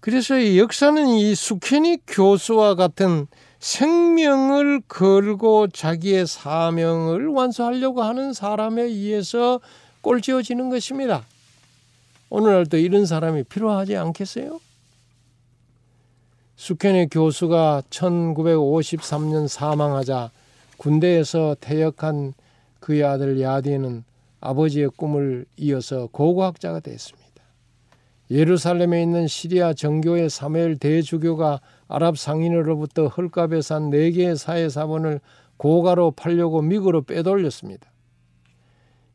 그래서 0.00 0.38
이 0.38 0.58
역사는 0.58 1.08
이 1.08 1.34
수케니 1.34 1.98
교수와 2.06 2.74
같은 2.74 3.26
생명을 3.60 4.80
걸고 4.88 5.68
자기의 5.68 6.26
사명을 6.26 7.28
완수하려고 7.28 8.02
하는 8.02 8.32
사람에 8.32 8.82
의해서 8.82 9.60
꼴찌어지는 10.00 10.70
것입니다. 10.70 11.26
오늘날도 12.30 12.78
이런 12.78 13.04
사람이 13.04 13.44
필요하지 13.44 13.96
않겠어요? 13.96 14.60
수케네 16.56 17.06
교수가 17.06 17.82
1953년 17.90 19.48
사망하자 19.48 20.30
군대에서 20.78 21.56
퇴역한 21.60 22.32
그의 22.80 23.04
아들 23.04 23.40
야디는 23.40 24.04
아버지의 24.40 24.90
꿈을 24.96 25.44
이어서 25.58 26.08
고고학자가 26.12 26.80
됐습니다. 26.80 27.20
예루살렘에 28.30 29.02
있는 29.02 29.26
시리아 29.26 29.74
정교의 29.74 30.30
사무엘 30.30 30.78
대주교가 30.78 31.60
아랍 31.90 32.16
상인으로부터 32.16 33.08
헐값에 33.08 33.62
산네 33.62 34.12
개의 34.12 34.36
사회 34.36 34.68
사본을 34.68 35.20
고가로 35.56 36.12
팔려고 36.12 36.62
미국으로 36.62 37.02
빼돌렸습니다. 37.02 37.90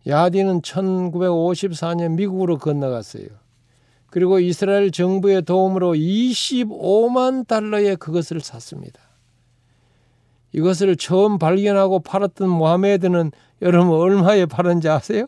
야디는 0.06 0.62
1954년 0.62 2.16
미국으로 2.16 2.58
건너갔어요. 2.58 3.28
그리고 4.08 4.40
이스라엘 4.40 4.92
정부의 4.92 5.44
도움으로 5.44 5.94
25만 5.94 7.48
달러에 7.48 7.96
그것을 7.96 8.42
샀습니다. 8.42 9.00
이것을 10.52 10.98
처음 10.98 11.40
발견하고 11.40 12.00
팔았던 12.00 12.50
모하메드는 12.50 13.32
여러분 13.62 13.98
얼마에 13.98 14.46
팔은지 14.46 14.90
아세요? 14.90 15.28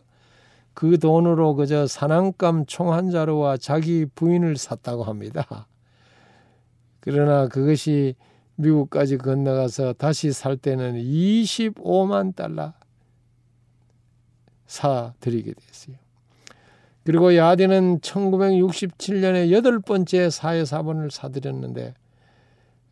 그 0.74 0.98
돈으로 0.98 1.54
그저 1.54 1.86
사냥감 1.86 2.66
총한 2.66 3.10
자루와 3.10 3.56
자기 3.56 4.04
부인을 4.14 4.58
샀다고 4.58 5.04
합니다. 5.04 5.66
그러나 7.10 7.48
그것이 7.48 8.14
미국까지 8.56 9.16
건너가서 9.16 9.94
다시 9.94 10.30
살 10.32 10.58
때는 10.58 10.94
25만 10.96 12.36
달러 12.36 12.74
사 14.66 15.14
드리게 15.20 15.54
됐어요. 15.54 15.96
그리고 17.04 17.34
야디는 17.34 18.00
1967년에 18.00 19.50
여덟 19.52 19.80
번째 19.80 20.28
사회사본을 20.28 21.10
사들였는데 21.10 21.94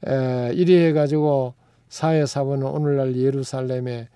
에, 0.07 0.53
이리 0.55 0.79
해가지고 0.87 1.53
사회사본은 1.91 2.67
오늘날 2.67 3.17
예루살렘에 3.17 4.09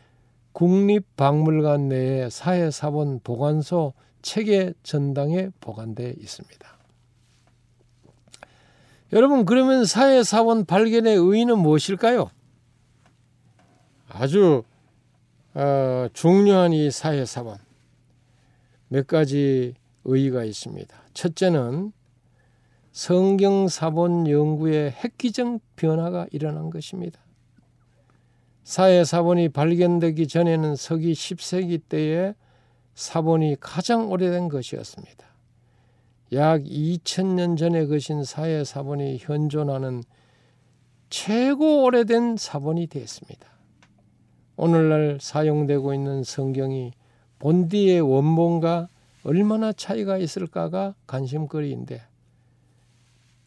국립박물관 0.53 1.89
내에 1.89 2.31
사회사본 2.31 3.21
보관소 3.23 3.93
체계 4.23 4.73
전당에 4.83 5.51
보관되어 5.61 6.15
있습니다. 6.19 6.80
여러분 9.13 9.45
그러면 9.45 9.85
사회사본 9.85 10.67
발견의 10.67 11.17
의의는 11.17 11.59
무엇일까요? 11.59 12.31
아주 14.09 14.63
어, 15.55 16.07
중요한 16.13 16.73
이 16.73 16.91
사회사본 16.91 17.59
몇 18.89 19.07
가지 19.07 19.75
의의가 20.05 20.45
있습니다. 20.45 20.97
첫째는 21.13 21.93
성경사본 22.93 24.29
연구에 24.29 24.95
획기적 25.03 25.61
변화가 25.77 26.27
일어난 26.31 26.71
것입니다. 26.71 27.21
사회 28.63 29.05
사본이 29.05 29.49
발견되기 29.49 30.29
전에는 30.29 30.77
서기 30.77 31.13
10세기 31.13 31.83
때에 31.89 32.35
사본이 32.95 33.57
가장 33.59 34.11
오래된 34.11 34.49
것이었습니다. 34.49 35.30
약 36.33 36.63
2000년 36.63 37.57
전에 37.57 37.87
거신 37.87 38.23
사회 38.23 38.63
사본이 38.63 39.19
현존하는 39.21 40.03
최고 41.09 41.83
오래된 41.85 42.37
사본이 42.37 42.87
되었습니다. 42.87 43.47
오늘날 44.57 45.19
사용되고 45.21 45.93
있는 45.93 46.23
성경이 46.23 46.93
본디의 47.41 48.01
원본과 48.03 48.89
얼마나 49.25 49.73
차이가 49.73 50.19
있을까가 50.19 50.95
관심거리인데 51.07 52.03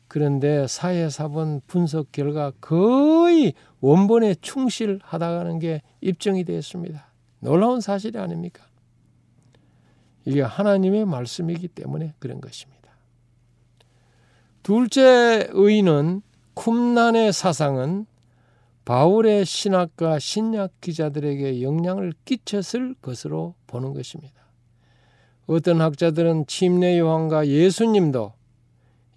그런데 0.08 0.68
사회사본 0.68 1.62
분석 1.66 2.12
결과 2.12 2.52
거의 2.62 3.54
원본에 3.82 4.36
충실하다는 4.36 5.58
게 5.58 5.82
입증이 6.02 6.44
되었습니다. 6.44 7.08
놀라운 7.40 7.82
사실이 7.82 8.20
아닙니까? 8.20 8.68
이게 10.26 10.42
하나님의 10.42 11.06
말씀이기 11.06 11.68
때문에 11.68 12.14
그런 12.20 12.42
것입니다. 12.42 12.72
둘째 14.64 15.49
의는 15.51 16.22
쿰난의 16.55 17.34
사상은 17.34 18.05
바울의 18.86 19.45
신학과 19.45 20.20
신약 20.20 20.80
기자들에게 20.80 21.61
영향을 21.61 22.14
끼쳤을 22.24 22.95
것으로 23.01 23.55
보는 23.68 23.93
것입니다. 23.93 24.34
어떤 25.47 25.82
학자들은 25.82 26.47
침례 26.47 26.97
요한과 26.97 27.47
예수님도 27.47 28.32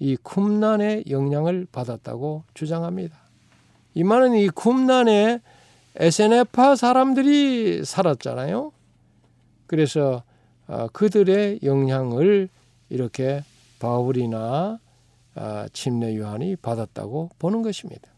이 0.01 0.17
쿰난의 0.23 1.05
영향을 1.09 1.67
받았다고 1.71 2.43
주장합니다. 2.53 3.17
이 3.95 4.03
말은 4.03 4.35
이 4.35 4.51
쿰난에 4.51 5.41
에세네파 5.95 6.75
사람들이 6.75 7.85
살았잖아요. 7.85 8.73
그래서 9.69 10.25
아, 10.67 10.89
그들의 10.93 11.61
영향을 11.63 12.49
이렇게 12.91 13.45
바울이나 13.79 14.39
아, 14.39 14.86
침례 15.73 16.17
요한이 16.17 16.57
받았다고 16.57 17.31
보는 17.39 17.63
것입니다. 17.63 18.11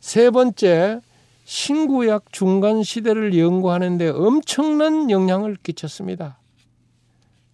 세 0.00 0.30
번째, 0.30 1.00
신구약 1.44 2.32
중간 2.32 2.82
시대를 2.82 3.38
연구하는데 3.38 4.08
엄청난 4.08 5.10
영향을 5.10 5.56
끼쳤습니다. 5.56 6.38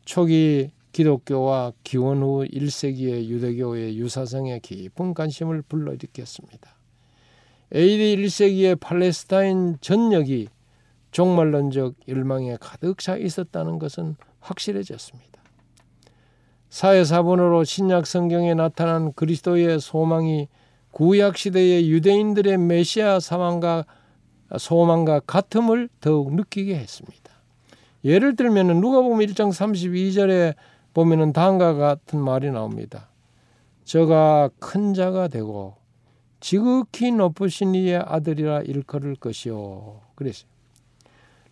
초기 0.04 0.70
기독교와 0.92 1.72
기원 1.82 2.22
후 2.22 2.44
1세기의 2.46 3.26
유대교의 3.28 3.98
유사성에 3.98 4.58
깊은 4.58 5.14
관심을 5.14 5.62
불러일으켰습니다. 5.62 6.76
AD 7.74 8.16
1세기의 8.16 8.78
팔레스타인 8.78 9.78
전역이 9.80 10.48
종말론적 11.12 11.94
열망에 12.08 12.58
가득 12.60 12.98
차 12.98 13.16
있었다는 13.16 13.78
것은 13.78 14.16
확실해졌습니다. 14.40 15.31
사회사본으로 16.72 17.64
신약 17.64 18.06
성경에 18.06 18.54
나타난 18.54 19.12
그리스도의 19.12 19.78
소망이 19.78 20.48
구약 20.90 21.36
시대의 21.36 21.90
유대인들의 21.90 22.56
메시아 22.56 23.20
사망과 23.20 23.84
소망과 24.58 25.20
같음을 25.26 25.90
더욱 26.00 26.34
느끼게 26.34 26.74
했습니다. 26.74 27.30
예를 28.06 28.36
들면 28.36 28.68
누가복음 28.80 29.18
1장 29.18 29.50
32절에 29.50 30.54
보면은 30.94 31.34
다음과 31.34 31.74
같은 31.74 32.18
말이 32.18 32.50
나옵니다. 32.50 33.10
저가 33.84 34.48
큰 34.58 34.94
자가 34.94 35.28
되고 35.28 35.74
지극히 36.40 37.12
높으신 37.12 37.74
이의 37.74 37.96
아들이라 37.98 38.62
일컬을 38.62 39.16
것이요. 39.16 40.00
그랬어요. 40.14 40.48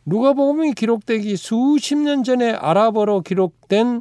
누가복음이 0.07 0.73
기록되기 0.73 1.37
수십 1.37 1.97
년 1.97 2.25
전에 2.25 2.53
아랍어로 2.53 3.21
기록된 3.21 4.01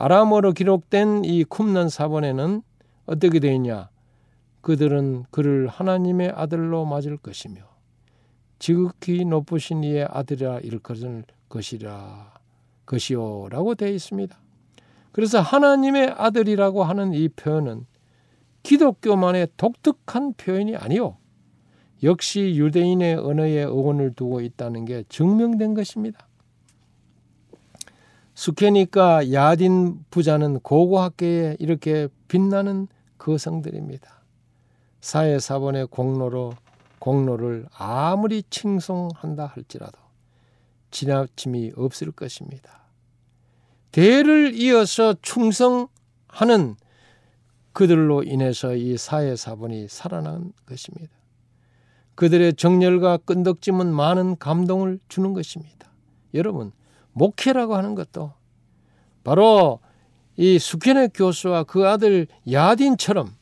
아람어로 0.00 0.52
기록된 0.52 1.24
이 1.24 1.44
쿰난 1.44 1.88
사본에는 1.88 2.62
어떻게 3.06 3.40
되어 3.40 3.52
있냐? 3.54 3.88
그들은 4.60 5.24
그를 5.32 5.66
하나님의 5.66 6.30
아들로 6.36 6.84
맞을 6.84 7.16
것이며 7.16 7.62
지극히 8.60 9.24
높으신 9.24 9.82
이의 9.82 10.06
아들이라 10.08 10.60
일컬을 10.60 11.24
것이라 11.48 12.32
것이요라고 12.86 13.74
되어 13.74 13.88
있습니다. 13.88 14.38
그래서 15.10 15.40
하나님의 15.40 16.14
아들이라고 16.16 16.84
하는 16.84 17.12
이 17.12 17.28
표현은 17.28 17.84
기독교만의 18.62 19.48
독특한 19.56 20.34
표현이 20.34 20.76
아니요. 20.76 21.16
역시 22.04 22.54
유대인의 22.56 23.16
언어에 23.16 23.64
어원을 23.64 24.14
두고 24.14 24.42
있다는 24.42 24.84
게 24.84 25.02
증명된 25.08 25.74
것입니다. 25.74 26.27
수케니까 28.38 29.32
야딘 29.32 30.04
부자는 30.10 30.60
고고학계에 30.60 31.56
이렇게 31.58 32.06
빛나는 32.28 32.86
거성들입니다. 33.18 34.22
사회사본의 35.00 35.88
공로로 35.88 36.52
공로를 37.00 37.66
아무리 37.76 38.44
칭송한다 38.48 39.44
할지라도 39.44 39.98
지나침이 40.92 41.72
없을 41.74 42.12
것입니다. 42.12 42.82
대를 43.90 44.54
이어서 44.54 45.16
충성하는 45.20 46.76
그들로 47.72 48.22
인해서 48.22 48.76
이 48.76 48.96
사회사본이 48.96 49.88
살아난 49.88 50.52
것입니다. 50.64 51.12
그들의 52.14 52.54
정열과 52.54 53.16
끈덕짐은 53.16 53.92
많은 53.92 54.36
감동을 54.36 55.00
주는 55.08 55.32
것입니다. 55.32 55.90
여러분, 56.34 56.70
목회라고 57.18 57.76
하는 57.76 57.94
것도 57.94 58.32
바로 59.24 59.80
이 60.36 60.58
수케네 60.58 61.08
교수와 61.08 61.64
그 61.64 61.86
아들 61.88 62.28
야딘처럼 62.50 63.34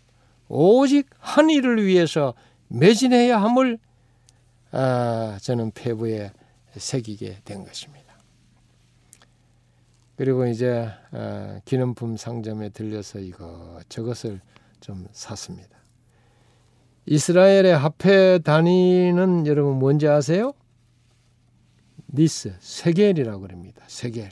오직 0.49 1.09
한 1.19 1.51
일을 1.51 1.85
위해서 1.85 2.35
매진해야 2.69 3.41
함을 3.41 3.79
아, 4.73 5.39
저는 5.41 5.73
폐부에 5.73 6.33
새기게 6.77 7.41
된 7.45 7.65
것입니다. 7.65 8.07
그리고 10.17 10.47
이제 10.47 10.89
아, 11.13 11.61
기념품 11.65 12.17
상점에 12.17 12.71
들려서 12.71 13.19
이거 13.19 13.81
저것을 13.89 14.41
좀 14.81 15.07
샀습니다. 15.13 15.77
이스라엘의 17.07 17.77
화폐 17.77 18.39
단위는 18.39 19.47
여러분 19.47 19.79
뭔지 19.79 20.09
아세요? 20.09 20.53
니스, 22.17 22.55
세겔이라고 22.61 23.41
그럽니다. 23.43 23.83
세겔. 23.87 24.31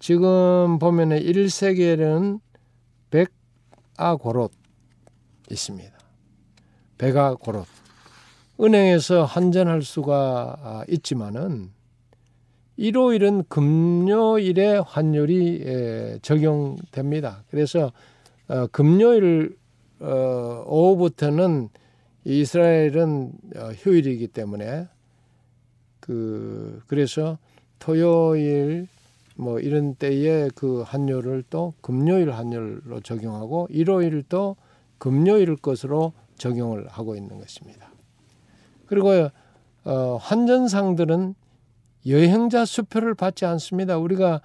지금 0.00 0.78
보면은 0.78 1.20
1세겔은 1.20 2.40
100아고롯 3.96 4.50
있습니다. 5.50 5.92
100아고롯. 6.98 7.64
은행에서 8.60 9.24
환전할 9.24 9.82
수가 9.82 10.58
아, 10.62 10.84
있지만은 10.88 11.70
일요일은 12.76 13.44
금요일에 13.48 14.78
환율이 14.78 16.18
적용됩니다. 16.22 17.44
그래서 17.50 17.92
어, 18.48 18.66
금요일 18.66 19.56
어, 20.00 20.64
오후부터는 20.66 21.68
이스라엘은 22.24 23.32
어, 23.56 23.60
휴일이기 23.76 24.28
때문에 24.28 24.88
그 26.04 26.82
그래서 26.86 27.38
토요일 27.78 28.88
뭐 29.36 29.58
이런 29.58 29.94
때에 29.94 30.50
그 30.54 30.82
환율을 30.82 31.44
또 31.48 31.72
금요일 31.80 32.30
환율로 32.30 33.00
적용하고 33.00 33.68
일요일도 33.70 34.56
금요일 34.98 35.56
것으로 35.56 36.12
적용을 36.36 36.88
하고 36.88 37.16
있는 37.16 37.38
것입니다. 37.38 37.90
그리고 38.84 39.30
어, 39.84 40.16
환전상들은 40.20 41.34
여행자 42.06 42.66
수표를 42.66 43.14
받지 43.14 43.46
않습니다. 43.46 43.96
우리가 43.96 44.42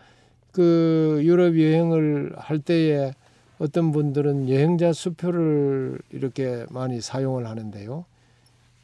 그 0.54 1.20
유럽 1.24 1.60
여행을 1.60 2.36
할 2.38 2.60
때에 2.60 3.12
어떤 3.58 3.92
분들은 3.92 4.48
여행자 4.48 4.94
수표를 4.94 6.00
이렇게 6.12 6.66
많이 6.70 7.02
사용을 7.02 7.48
하는데요. 7.48 8.06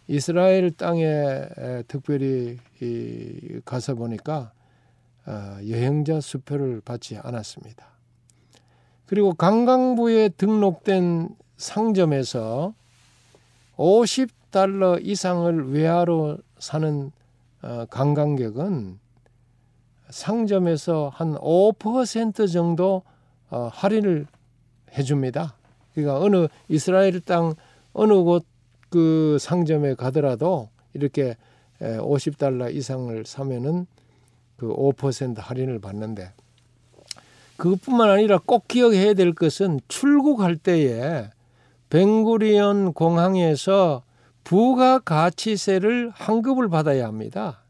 이스라엘 0.07 0.71
땅에 0.71 1.47
특별히 1.87 2.57
가서 3.65 3.95
보니까 3.95 4.51
어, 5.25 5.57
여행자 5.67 6.21
수표를 6.21 6.81
받지 6.81 7.17
않았습니다. 7.17 7.87
그리고 9.07 9.33
관광부에 9.33 10.29
등록된 10.29 11.29
상점에서 11.57 12.73
50달러 13.75 15.03
이상을 15.03 15.71
외화로 15.71 16.37
사는 16.59 17.11
어, 17.63 17.85
관광객은 17.89 18.99
상점에서 20.09 21.11
한 21.13 21.33
5% 21.35 22.51
정도 22.51 23.01
어, 23.49 23.69
할인을 23.73 24.27
해줍니다. 24.95 25.55
그러니까 25.93 26.19
어느 26.19 26.47
이스라엘 26.67 27.19
땅 27.21 27.55
어느 27.93 28.13
곳 28.13 28.45
그 28.95 29.37
상점에 29.41 29.95
가더라도 29.95 30.69
이렇게 30.93 31.35
50달러 31.81 32.73
이상을 32.73 33.25
사면은 33.25 33.87
그 34.55 34.73
5% 34.73 35.35
할인을 35.35 35.79
받는데 35.79 36.31
그것뿐만 37.57 38.09
아니라 38.09 38.37
꼭 38.37 38.69
기억해야 38.69 39.13
될 39.13 39.33
것은 39.33 39.81
출국할 39.89 40.55
때에 40.55 41.29
벵구리온 41.89 42.93
공항에서 42.93 44.03
부가가치세를 44.45 46.13
환급을 46.15 46.69
받아야 46.69 47.05
합니다. 47.05 47.63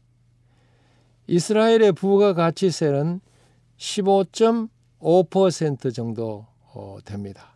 이스라엘의 1.26 1.90
부가가치세는 1.90 3.20
15.5% 3.78 5.92
정도 5.92 6.46
어, 6.72 6.98
됩니다. 7.04 7.55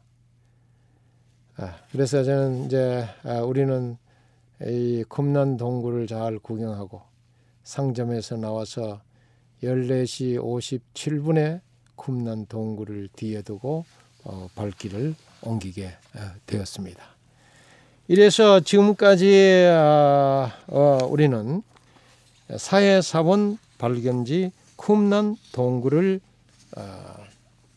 아, 1.62 1.76
그래서 1.92 2.24
저는 2.24 2.64
이제 2.64 3.06
아, 3.22 3.40
우리는 3.40 3.98
이 4.62 5.04
쿰난 5.11 5.58
동굴을 5.58 6.06
잘 6.06 6.38
구경하고 6.38 7.02
상점에서 7.64 8.38
나와서 8.38 9.02
14시 9.62 10.40
57분에 10.42 11.61
쿰난 11.96 12.46
동굴을 12.46 13.11
뒤에 13.14 13.42
두고 13.42 13.84
어, 14.24 14.48
발길을 14.54 15.14
옮기게 15.42 15.86
어, 15.88 16.18
되었습니다. 16.46 17.02
이래서 18.08 18.61
지금까지 18.61 19.66
어, 19.70 20.50
어, 20.68 20.98
우리는 21.11 21.62
사회사본 22.56 23.58
발견지 23.76 24.52
쿰난 24.78 25.36
동굴을 25.52 26.22
어, 26.78 26.82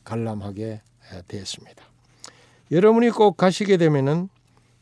관람하게 0.06 0.80
되었습니다. 1.28 1.93
여러분이 2.74 3.12
꼭 3.12 3.38
가시게 3.38 3.78
되면은 3.78 4.30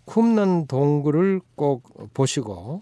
쿰난 0.06 0.66
동굴을 0.68 1.42
꼭 1.56 2.14
보시고 2.14 2.82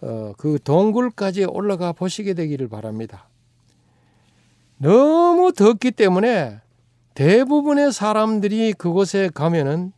어, 0.00 0.32
그 0.36 0.58
동굴까지 0.62 1.44
올라가 1.44 1.92
보시게 1.92 2.34
되기를 2.34 2.68
바랍니다. 2.68 3.28
너무 4.78 5.52
덥기 5.52 5.92
때문에 5.92 6.58
대부분의 7.14 7.92
사람들이 7.92 8.72
그곳에 8.72 9.30
가면은 9.32 9.92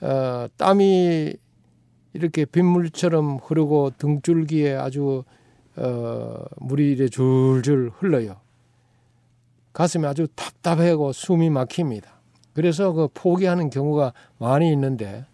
어, 0.00 0.46
땀이 0.56 1.34
이렇게 2.12 2.44
빗물처럼 2.44 3.38
흐르고 3.42 3.90
등줄기에 3.98 4.76
아주 4.76 5.24
어, 5.76 6.44
물이 6.58 6.92
이래 6.92 7.08
줄줄 7.08 7.90
흘러요. 7.96 8.36
가슴이 9.72 10.06
아주 10.06 10.28
답답하고 10.36 11.12
숨이 11.12 11.50
막힙니다. 11.50 12.13
그래서 12.54 12.92
그 12.92 13.08
포기하는 13.12 13.68
경우가 13.68 14.12
많이 14.38 14.72
있는데 14.72 15.26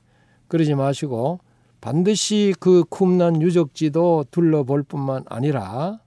그러지 0.49 0.75
마시고 0.75 1.41
반드시 1.81 2.55
그 2.59 2.85
쿰난 2.91 3.41
유적지도 3.41 4.27
둘러볼 4.31 4.83
뿐만 4.83 5.25
아니라 5.29 6.01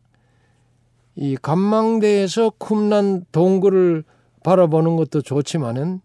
이 1.15 1.37
간망대에서 1.41 2.53
쿰난 2.59 3.25
동굴을 3.31 4.03
바라보는 4.43 4.95
것도 4.97 5.21
좋지만은 5.21 6.01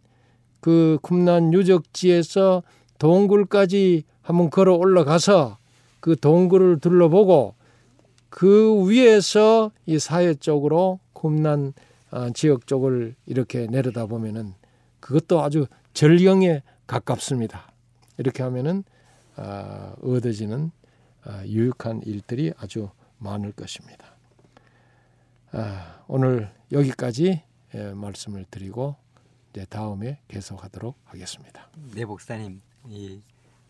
그 0.60 0.98
쿰난 1.02 1.52
유적지에서 1.52 2.62
동굴까지 2.98 4.04
한번 4.22 4.50
걸어 4.50 4.74
올라가서 4.74 5.58
그 6.00 6.16
동굴을 6.16 6.80
둘러보고 6.80 7.54
그 8.28 8.88
위에서 8.88 9.70
이 9.86 9.98
사회 9.98 10.34
쪽으로 10.34 11.00
쿰난 11.14 11.72
아, 12.10 12.30
지역 12.32 12.66
쪽을 12.66 13.14
이렇게 13.26 13.66
내려다 13.66 14.06
보면은 14.06 14.54
그것도 15.00 15.42
아주 15.42 15.66
절경에 15.94 16.62
가깝습니다. 16.86 17.70
이렇게 18.18 18.42
하면은 18.42 18.84
아, 19.36 19.94
얻어지는 20.02 20.70
아, 21.24 21.44
유익한 21.44 22.02
일들이 22.04 22.52
아주 22.58 22.90
많을 23.18 23.52
것입니다. 23.52 24.16
오늘 26.06 26.52
여기까지 26.72 27.42
예, 27.74 27.92
말씀을 27.92 28.44
드리고 28.50 28.96
이제 29.50 29.64
다음에 29.64 30.20
계속하도록 30.28 30.94
하겠습니다. 31.04 31.68
네, 31.94 32.04
목사님. 32.04 32.60
이 32.86 33.20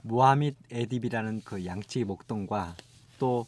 모하밋 0.03 0.57
에딥이라는 0.70 1.43
그 1.45 1.64
양치 1.64 2.05
목동과 2.05 2.76
또 3.18 3.47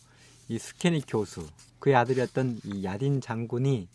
이 0.50 0.58
스케니 0.58 1.00
교수 1.06 1.46
그의 1.78 1.94
아들이었던 1.94 2.62
이 2.64 2.82
야딘 2.82 3.20
장군이 3.20 3.86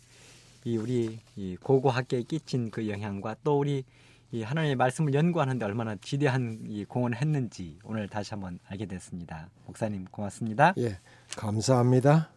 이 0.66 0.76
우리 0.76 1.20
이 1.36 1.56
고고 1.62 1.90
학계에 1.90 2.22
끼친 2.24 2.72
그 2.72 2.88
영향과 2.88 3.36
또 3.44 3.60
우리 3.60 3.84
이 4.32 4.42
하나님의 4.42 4.74
말씀을 4.74 5.14
연구하는데 5.14 5.64
얼마나 5.64 5.94
지대한 5.94 6.58
이 6.66 6.84
공헌을 6.84 7.18
했는지 7.18 7.78
오늘 7.84 8.08
다시 8.08 8.30
한번 8.30 8.58
알게 8.66 8.86
됐습니다. 8.86 9.48
목사님 9.64 10.06
고맙습니다. 10.06 10.74
예, 10.78 10.98
감사합니다. 11.36 12.30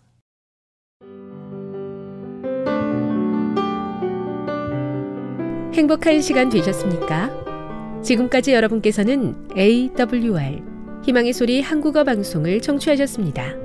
행복한 5.74 6.22
시간 6.22 6.50
되셨습니까? 6.50 8.02
지금까지 8.04 8.54
여러분께서는 8.54 9.48
AWR 9.58 10.62
희망의 11.04 11.34
소리 11.34 11.62
한국어 11.62 12.04
방송을 12.04 12.62
청취하셨습니다. 12.62 13.56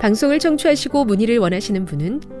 방송을 0.00 0.38
청취하시고 0.38 1.04
문의를 1.04 1.36
원하시는 1.36 1.84
분은 1.84 2.40